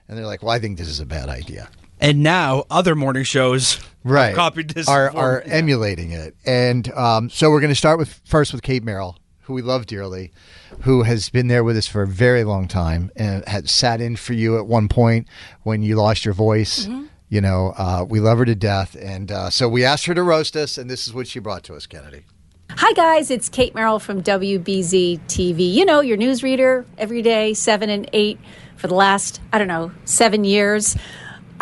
[0.08, 1.68] And they're like, well, I think this is a bad idea.
[2.00, 4.34] And now other morning shows Right.
[4.34, 4.88] copied this.
[4.88, 6.34] Are, are emulating it.
[6.46, 9.86] And um, so we're going to start with first with Kate Merrill, who we love
[9.86, 10.32] dearly,
[10.82, 14.16] who has been there with us for a very long time and had sat in
[14.16, 15.26] for you at one point
[15.62, 16.88] when you lost your voice.
[17.28, 18.96] You know, uh, we love her to death.
[19.00, 21.62] And uh, so we asked her to roast us, and this is what she brought
[21.64, 22.24] to us, Kennedy.
[22.70, 23.30] Hi, guys.
[23.30, 25.72] It's Kate Merrill from WBZ TV.
[25.72, 28.38] You know, your newsreader every day, 7 and 8
[28.76, 30.96] for the last, I don't know, seven years.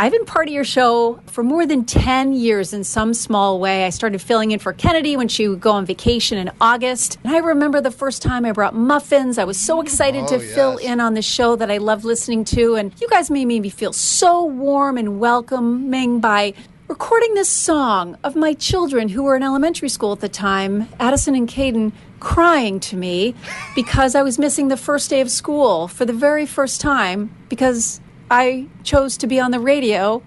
[0.01, 3.85] I've been part of your show for more than 10 years in some small way.
[3.85, 7.19] I started filling in for Kennedy when she would go on vacation in August.
[7.25, 9.39] And I remember the first time I brought muffins.
[9.39, 9.83] I was so mm.
[9.83, 12.77] excited Oh, to fill in on the show that I loved listening to.
[12.77, 16.55] And you guys made me feel so warm and welcoming by
[16.87, 21.35] recording this song of my children who were in elementary school at the time, Addison
[21.35, 21.91] and Caden,
[22.21, 23.35] crying to me
[23.75, 28.01] because I was missing the first day of school for the very first time because
[28.31, 30.23] I chose to be on the radio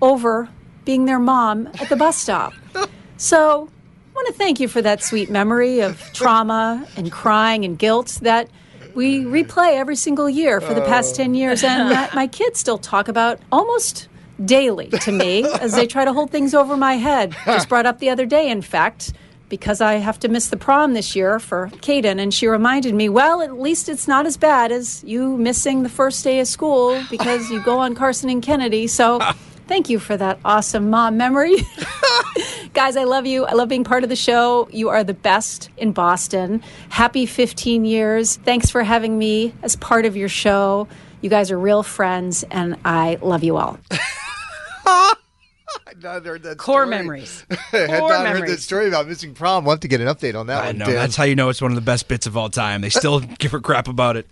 [0.00, 0.48] over
[0.84, 2.52] being their mom at the bus stop.
[3.16, 7.78] So I want to thank you for that sweet memory of trauma and crying and
[7.78, 8.48] guilt that
[8.94, 11.62] we replay every single year for the past 10 years.
[11.62, 12.16] And that oh.
[12.16, 14.08] my kids still talk about almost
[14.44, 17.36] daily to me as they try to hold things over my head.
[17.44, 19.12] Just brought up the other day, in fact,
[19.48, 22.20] because I have to miss the prom this year for Kaden.
[22.20, 25.88] And she reminded me, well, at least it's not as bad as you missing the
[25.88, 28.86] first day of school because you go on Karson and Kennedy.
[28.86, 29.20] So
[29.68, 31.56] thank you for that awesome mom memory.
[32.74, 33.44] Guys, I love you.
[33.44, 34.68] I love being part of the show.
[34.70, 36.62] You are the best in Boston.
[36.88, 38.36] Happy 15 years.
[38.36, 40.88] Thanks for having me as part of your show.
[41.22, 43.78] You guys are real friends, and I love you all.
[45.86, 46.90] I'd not heard that Core story.
[46.96, 47.44] memories.
[47.70, 48.50] Had Core not heard memories.
[48.52, 49.64] that story about missing prom.
[49.64, 50.78] We'll have to get an update on that I one.
[50.78, 50.86] know.
[50.86, 50.94] Dan.
[50.94, 52.80] That's how you know it's one of the best bits of all time.
[52.80, 54.26] They still give her crap about it.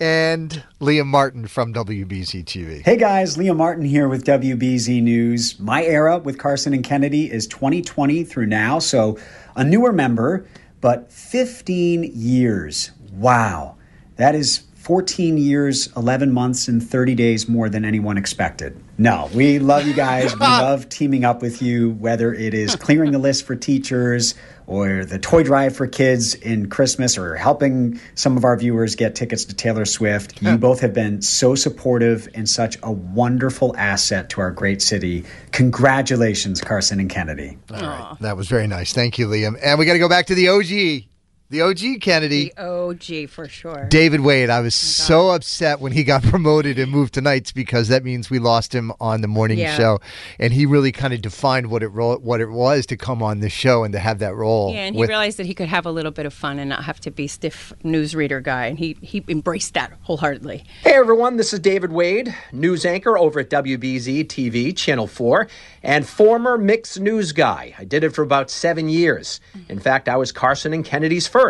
[0.00, 2.82] and Liam Martin from WBZ TV.
[2.82, 5.58] Hey guys, Liam Martin here with WBZ News.
[5.60, 9.16] My era with Karson and Kennedy is 2020 through now, so
[9.56, 10.46] a newer member,
[10.80, 12.90] but 15 years.
[13.12, 13.76] Wow.
[14.16, 18.78] That is 14 years, 11 months, and 30 days more than anyone expected.
[18.96, 20.32] No, we love you guys.
[20.34, 24.34] We love teaming up with you, whether it is clearing the list for teachers
[24.66, 29.14] or the toy drive for kids in Christmas or helping some of our viewers get
[29.14, 30.40] tickets to Taylor Swift.
[30.40, 35.24] You both have been so supportive and such a wonderful asset to our great city.
[35.52, 37.58] Congratulations, Karson and Kennedy.
[37.72, 38.16] All right.
[38.20, 38.92] That was very nice.
[38.92, 39.58] Thank you, Liam.
[39.62, 41.08] And we got to go back to the OG,
[41.54, 42.50] The OG Kennedy.
[42.56, 43.86] The OG for sure.
[43.88, 47.52] David Wade, I was oh so upset when he got promoted and moved to nights
[47.52, 49.76] because that means we lost him on the morning Yeah.
[49.76, 50.00] show,
[50.40, 53.38] and he really kind of defined what it ro- what it was to come on
[53.38, 54.72] the show and to have that role.
[54.74, 56.70] Yeah, and he with- realized that he could have a little bit of fun and
[56.70, 60.64] not have to be stiff newsreader guy, and he he embraced that wholeheartedly.
[60.82, 65.46] Hey everyone, this is David Wade, news anchor over at WBZ TV, Channel 4,
[65.84, 67.76] and former mixed news guy.
[67.78, 69.38] I did it for about seven years.
[69.68, 71.43] In fact, I was Karson and Kennedy's first.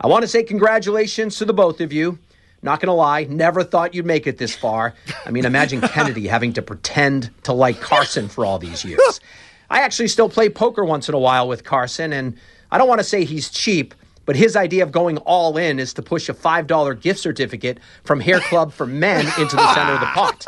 [0.00, 2.18] I want to say congratulations to the both of you.
[2.62, 4.94] Not going to lie, never thought you'd make it this far.
[5.26, 9.20] I mean, imagine Kennedy having to pretend to like Karson for all these years.
[9.68, 12.38] I actually still play poker once in a while with Karson, and
[12.70, 13.94] I don't want to say he's cheap,
[14.24, 18.20] but his idea of going all in is to push a $5 gift certificate from
[18.20, 20.46] Hair Club for Men into the center of the pot.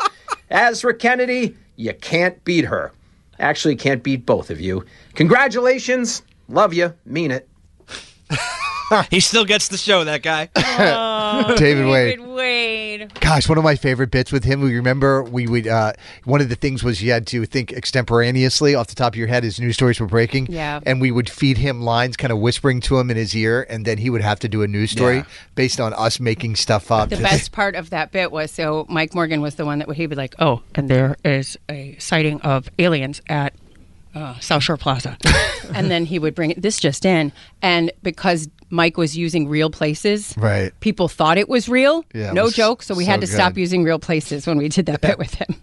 [0.49, 2.93] As for Kennedy, you can't beat her.
[3.39, 4.83] Actually, can't beat both of you.
[5.13, 6.23] Congratulations.
[6.49, 6.93] Love you.
[7.05, 7.47] Mean it.
[9.09, 10.49] he still gets the show, that guy.
[10.79, 12.19] Oh, David Wade.
[12.19, 13.11] Wade.
[13.19, 14.61] Gosh, one of my favorite bits with him.
[14.61, 15.67] We remember we would.
[15.67, 19.17] Uh, one of the things was you had to think extemporaneously off the top of
[19.17, 20.47] your head as news stories were breaking.
[20.51, 20.79] Yeah.
[20.85, 23.85] And we would feed him lines, kind of whispering to him in his ear, and
[23.85, 25.25] then he would have to do a news story Yeah.
[25.55, 27.09] based on us making stuff up.
[27.09, 29.97] The best part of that bit was so Mike Morgan was the one that would
[29.97, 33.53] he'd be like, "Oh, and there is a sighting of aliens at
[34.15, 35.17] uh, South Shore Plaza,"
[35.73, 37.31] and then he would bring it, this just in,
[37.61, 40.77] and because Mike was using real places, Right.
[40.79, 42.83] People thought it was real, Yeah, no was joke.
[42.83, 45.33] So we so had to stop using real places when we did that bit with
[45.33, 45.55] him.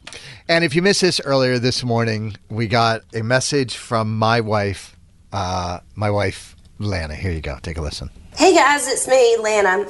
[0.49, 4.97] And if you missed this earlier this morning, we got a message from my wife,
[5.33, 7.15] uh, my wife Lana.
[7.15, 7.59] Here you go.
[7.63, 8.11] Take a listen.
[8.37, 9.87] Hey guys, it's me, Lana.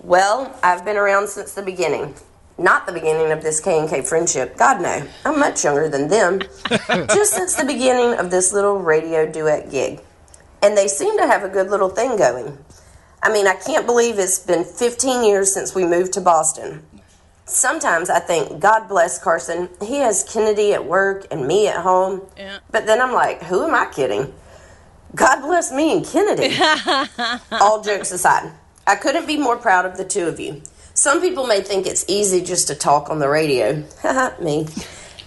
[0.00, 2.14] Well, I've been around since the beginning.
[2.58, 4.56] Not the beginning of this K&K friendship.
[4.56, 5.06] God no.
[5.24, 6.40] I'm much younger than them.
[6.88, 10.00] Just since the beginning of this little radio duet gig.
[10.62, 12.58] And they seem to have a good little thing going.
[13.22, 16.84] I mean, I can't believe it's been 15 years since we moved to Boston.
[17.46, 19.70] Sometimes I think, God bless Karson.
[19.82, 22.22] He has Kennedy at work and me at home.
[22.70, 24.32] But then I'm like, who am I kidding?
[25.14, 26.54] God bless me and Kennedy.
[27.52, 28.52] All jokes aside,
[28.86, 30.62] I couldn't be more proud of the two of you.
[30.94, 33.84] Some people may think it's easy just to talk on the radio.
[34.42, 34.66] Me.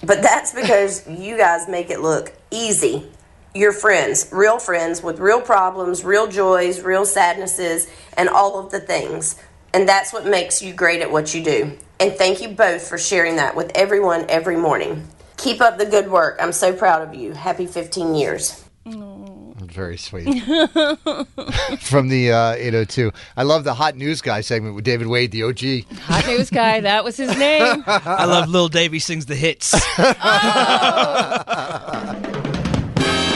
[0.04, 3.06] But that's because you guys make it look easy.
[3.54, 8.80] You're friends, real friends with real problems, real joys, real sadnesses, and all of the
[8.80, 9.36] things.
[9.74, 11.78] And that's what makes you great at what you do.
[12.00, 15.06] And thank you both for sharing that with everyone every morning.
[15.36, 16.38] Keep up the good work.
[16.40, 17.34] I'm so proud of you.
[17.34, 18.64] Happy 15 years.
[19.72, 20.26] Very sweet.
[21.80, 23.12] From the uh, 802.
[23.38, 25.86] I love the hot news guy segment with David Wade, the OG.
[26.02, 27.84] Hot news guy, that was his name.
[27.88, 29.74] I love Lil Davy sings the hits.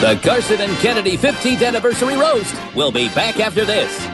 [0.00, 4.06] The Karson and Kennedy 15th anniversary roast will be back after this.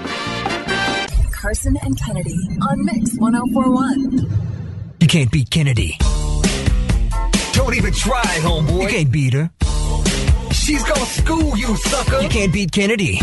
[1.32, 4.96] Karson and Kennedy on Mix 1041.
[5.00, 5.98] You can't beat Kennedy.
[7.52, 8.82] Don't even try, homeboy.
[8.82, 9.50] You can't beat her.
[10.52, 12.20] She's gonna school you, sucker.
[12.20, 13.20] You can't beat Kennedy.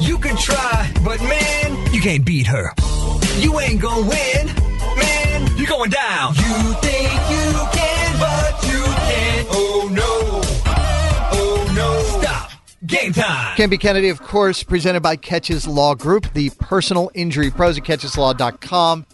[0.00, 2.72] You can try, but man, you can't beat her.
[3.38, 4.46] You ain't gonna win,
[4.96, 5.56] man.
[5.56, 6.34] You're going down.
[6.34, 7.77] You think you
[12.88, 13.54] Game time.
[13.54, 17.84] Can't Beat Kennedy, of course, presented by Keches Law Group, the personal injury pros at
[17.84, 19.06] kecheslaw.com,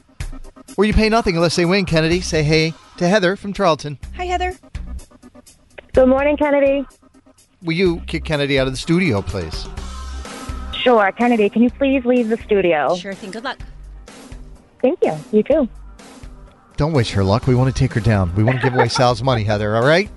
[0.77, 1.85] where you pay nothing unless they win.
[1.85, 3.99] Kennedy, say hey to Heather from Charlton.
[4.16, 4.57] Hi, Heather.
[5.93, 6.87] Good morning, Kennedy.
[7.62, 9.66] Will you kick Kennedy out of the studio, please?
[10.72, 12.95] Sure, Kennedy, can you please leave the studio?
[12.95, 13.33] Sure thing.
[13.33, 13.59] Good luck.
[14.81, 15.18] Thank you.
[15.33, 15.68] You too.
[16.77, 17.49] Don't wish her luck.
[17.49, 18.33] We want to take her down.
[18.37, 20.09] We want to give away Sal's money, Heather, all right?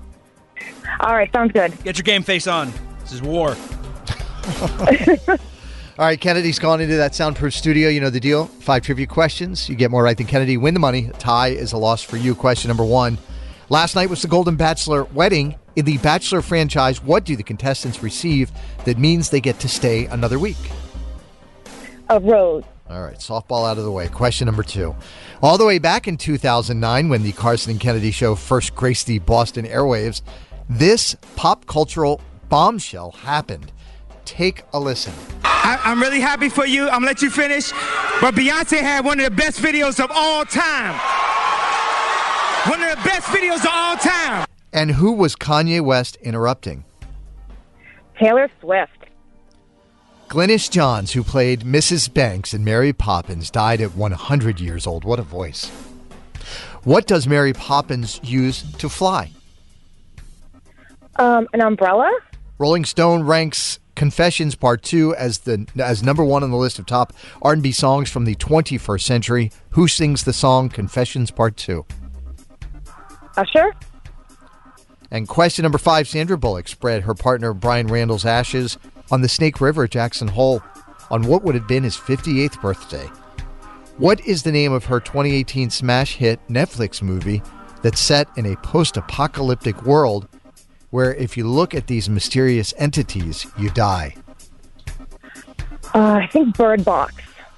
[0.99, 1.72] All right, sounds good.
[1.84, 2.72] Get your game face on.
[3.08, 3.55] This is war.
[5.97, 7.88] All right, Kennedy's gone into that soundproof studio.
[7.88, 8.47] You know the deal.
[8.47, 9.70] Five trivia questions.
[9.70, 10.58] You get more right than Kennedy.
[10.58, 11.05] Win the money.
[11.05, 12.36] A tie is a loss for you.
[12.36, 13.18] Question number one.
[13.70, 15.55] Last night was the Golden Bachelor wedding.
[15.78, 18.51] In the Bachelor franchise, what do the contestants receive
[18.84, 20.58] that means they get to stay another week?
[22.10, 22.66] A rose.
[22.89, 24.10] All right, softball out of the way.
[24.10, 24.93] Question number two.
[25.41, 29.20] All the way back in 2009, when the Karson and Kennedy show first graced the
[29.20, 30.24] Boston airwaves,
[30.70, 33.71] this pop cultural bombshell happened.
[34.25, 35.13] Take a listen.
[35.43, 36.85] I, I'm really happy for you.
[36.85, 37.71] I'm gonna let you finish.
[38.21, 40.99] But Beyonce had one of the best videos of all time.
[42.69, 44.45] One of the best videos of all time.
[44.73, 46.83] And who was Kanye West interrupting?
[48.19, 48.91] Taylor Swift.
[50.27, 52.13] Glynis Johns, who played Mrs.
[52.13, 55.05] Banks in Mary Poppins, died at 100 years old.
[55.05, 55.69] What a voice.
[56.83, 59.31] What does Mary Poppins use to fly?
[61.15, 62.11] Um, an umbrella?
[62.60, 66.88] Rolling Stone ranks Confessions Part 2 as the as number 1 on the list of
[66.88, 69.51] top R&B songs from the 21st century.
[69.72, 71.86] Who sings the song Confessions Part 2?
[73.38, 73.74] Usher?
[75.12, 78.78] And question number 5, Sandra Bullock spread her partner Brian Randall's ashes
[79.12, 80.62] on the Snake River at Jackson Hole
[81.12, 83.05] on what would have been his 58th birthday.
[83.97, 87.41] What is the name of her 2018 smash hit Netflix movie
[87.84, 90.28] that's set in a post-apocalyptic world
[90.89, 94.15] where if you look at these mysterious entities, you die?
[95.93, 97.15] Uh, I think Bird Box.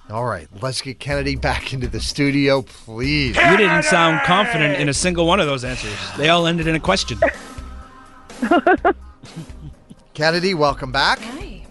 [0.09, 3.35] All right, let's get Kennedy back into the studio, please.
[3.35, 5.93] You didn't sound confident in a single one of those answers.
[6.17, 7.19] They all ended in a question.
[10.15, 11.19] Kennedy, welcome back.
[11.19, 11.63] Hi.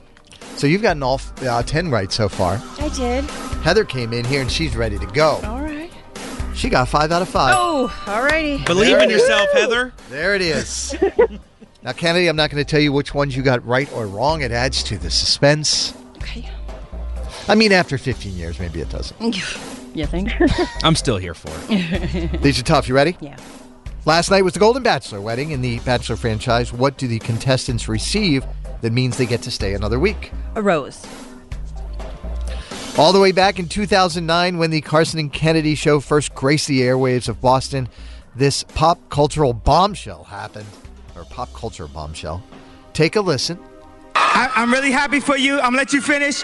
[0.56, 2.62] So you've gotten all uh, 10 right so far.
[2.78, 3.24] I did.
[3.62, 5.40] Heather came in here and she's ready to go.
[5.42, 5.90] All right.
[6.54, 7.54] She got 5 out of 5.
[7.56, 8.62] Oh, all righty.
[8.64, 9.92] Believe in yourself, Heather.
[10.10, 10.94] There it is.
[11.82, 14.42] now, Kennedy, I'm not going to tell you which ones you got right or wrong.
[14.42, 15.94] It adds to the suspense.
[16.16, 16.48] Okay.
[17.46, 19.16] I mean, after 15 years, maybe it doesn't.
[19.94, 20.30] You think?
[20.84, 22.42] I'm still here for it.
[22.42, 22.88] These are tough.
[22.88, 23.16] You ready?
[23.20, 23.36] Yeah.
[24.04, 26.72] Last night was the Golden Bachelor wedding in the Bachelor franchise.
[26.72, 28.46] What do the contestants receive
[28.82, 30.30] that means they get to stay another week?
[30.54, 31.04] A rose.
[32.96, 36.82] All the way back in 2009, when the Karson and Kennedy show first graced the
[36.82, 37.88] airwaves of Boston,
[38.36, 40.66] this pop cultural bombshell happened,
[41.18, 42.42] or pop culture bombshell.
[42.92, 43.58] Take a listen.
[44.14, 45.56] I, I'm really happy for you.
[45.56, 46.42] I'm gonna let you finish.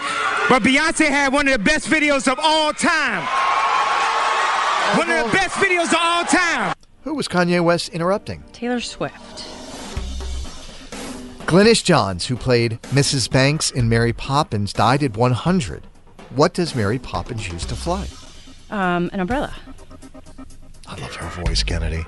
[0.49, 3.25] But Beyonce had one of the best videos of all time.
[4.97, 6.75] One of the best videos of all time.
[7.03, 8.43] Who was Kanye West interrupting?
[8.51, 9.45] Taylor Swift.
[11.45, 13.29] Glynis Johns, who played Mrs.
[13.29, 15.87] Banks in Mary Poppins, died at 100.
[16.35, 18.07] What does Mary Poppins use to fly?
[18.71, 19.53] Um, an umbrella.
[20.87, 22.03] I love her voice, Kennedy.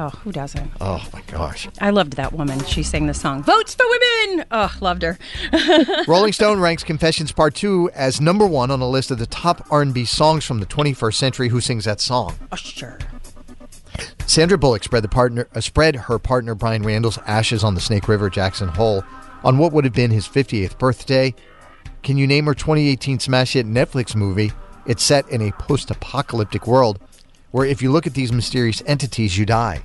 [0.00, 0.70] Oh, who doesn't?
[0.80, 1.66] Oh my gosh.
[1.80, 2.64] I loved that woman.
[2.66, 5.18] She sang the song "Votes for Women." Oh, loved her.
[6.06, 9.66] Rolling Stone ranks Confessions Part 2 as number 1 on a list of the top
[9.72, 11.48] R&B songs from the 21st century.
[11.48, 12.38] Who sings that song?
[12.52, 13.00] Usher.
[14.24, 18.06] Sandra Bullock spread the partner uh, spread her partner Brian Randall's ashes on the Snake
[18.06, 19.02] River Jackson Hole
[19.42, 21.34] on what would have been his 58th birthday.
[22.04, 24.52] Can you name her 2018 smash hit Netflix movie?
[24.86, 27.00] It's set in a post-apocalyptic world
[27.50, 29.82] where if you look at these mysterious entities, you die.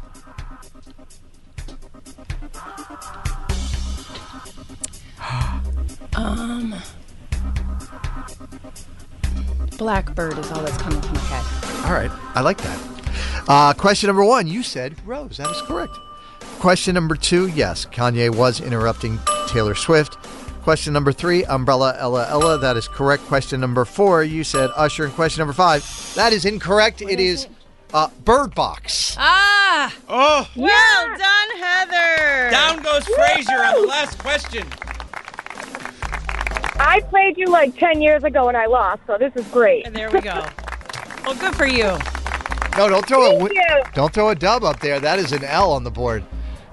[6.15, 6.75] Um,
[9.77, 11.85] Blackbird is all that's coming to my head.
[11.85, 12.79] All right, I like that.
[13.47, 15.37] Uh, question number one, you said Rose.
[15.37, 15.93] That is correct.
[16.59, 20.15] Question number two, yes, Kanye was interrupting Taylor Swift.
[20.61, 22.57] Question number three, Umbrella Ella Ella.
[22.57, 23.23] That is correct.
[23.23, 25.05] Question number four, you said Usher.
[25.05, 25.83] And question number five,
[26.15, 27.01] that is incorrect.
[27.01, 27.47] It is
[27.93, 29.17] uh, Bird Box.
[29.19, 29.93] Ah!
[30.07, 30.47] Oh!
[30.55, 32.49] Well done, Heather.
[32.49, 34.65] Down goes Frazier on the last question.
[36.85, 39.85] I played you like 10 years ago and I lost, so this is great.
[39.87, 40.43] And there we go.
[41.25, 41.97] well, good for you.
[42.77, 43.83] No, don't throw a Thank wi- you.
[43.93, 44.99] don't throw a dub up there.
[44.99, 46.23] That is an L on the board.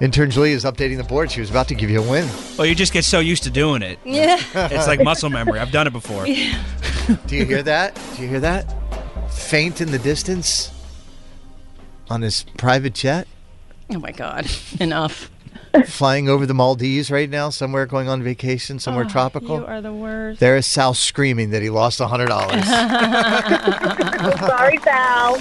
[0.01, 1.31] Intern Julie is updating the board.
[1.31, 2.27] She was about to give you a win.
[2.57, 3.99] Well, you just get so used to doing it.
[4.05, 4.41] Yeah.
[4.55, 5.59] It's like muscle memory.
[5.61, 6.27] I've done it before.
[6.27, 6.59] Yeah.
[7.27, 7.95] Do you hear that?
[8.17, 8.73] Do you hear that?
[9.31, 10.71] Faint in the distance
[12.09, 13.29] on his private jet,
[13.93, 14.47] Oh my God.
[14.81, 15.31] Enough.
[15.87, 19.59] Flying over the Maldives right now, somewhere going on vacation, somewhere Oh, tropical.
[19.61, 20.41] You are the worst.
[20.41, 22.65] There is Sal screaming that he lost hundred dollars.
[24.41, 25.39] Sorry, Sal.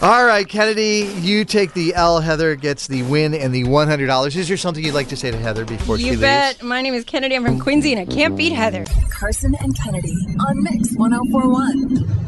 [0.00, 2.20] All right, Kennedy, you take the L.
[2.20, 4.36] Heather gets the win and the one hundred dollars.
[4.36, 6.20] Is there something you'd like to say to Heather before she You leaves?
[6.22, 6.62] bet.
[6.62, 7.34] My name is Kennedy.
[7.36, 8.84] I'm from Quincy, and I can't beat Heather.
[8.84, 10.14] Karson and Kennedy
[10.48, 12.24] on Mix 1041.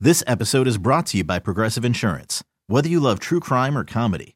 [0.00, 2.44] This episode is brought to you by Progressive Insurance.
[2.68, 4.35] Whether you love true crime or comedy,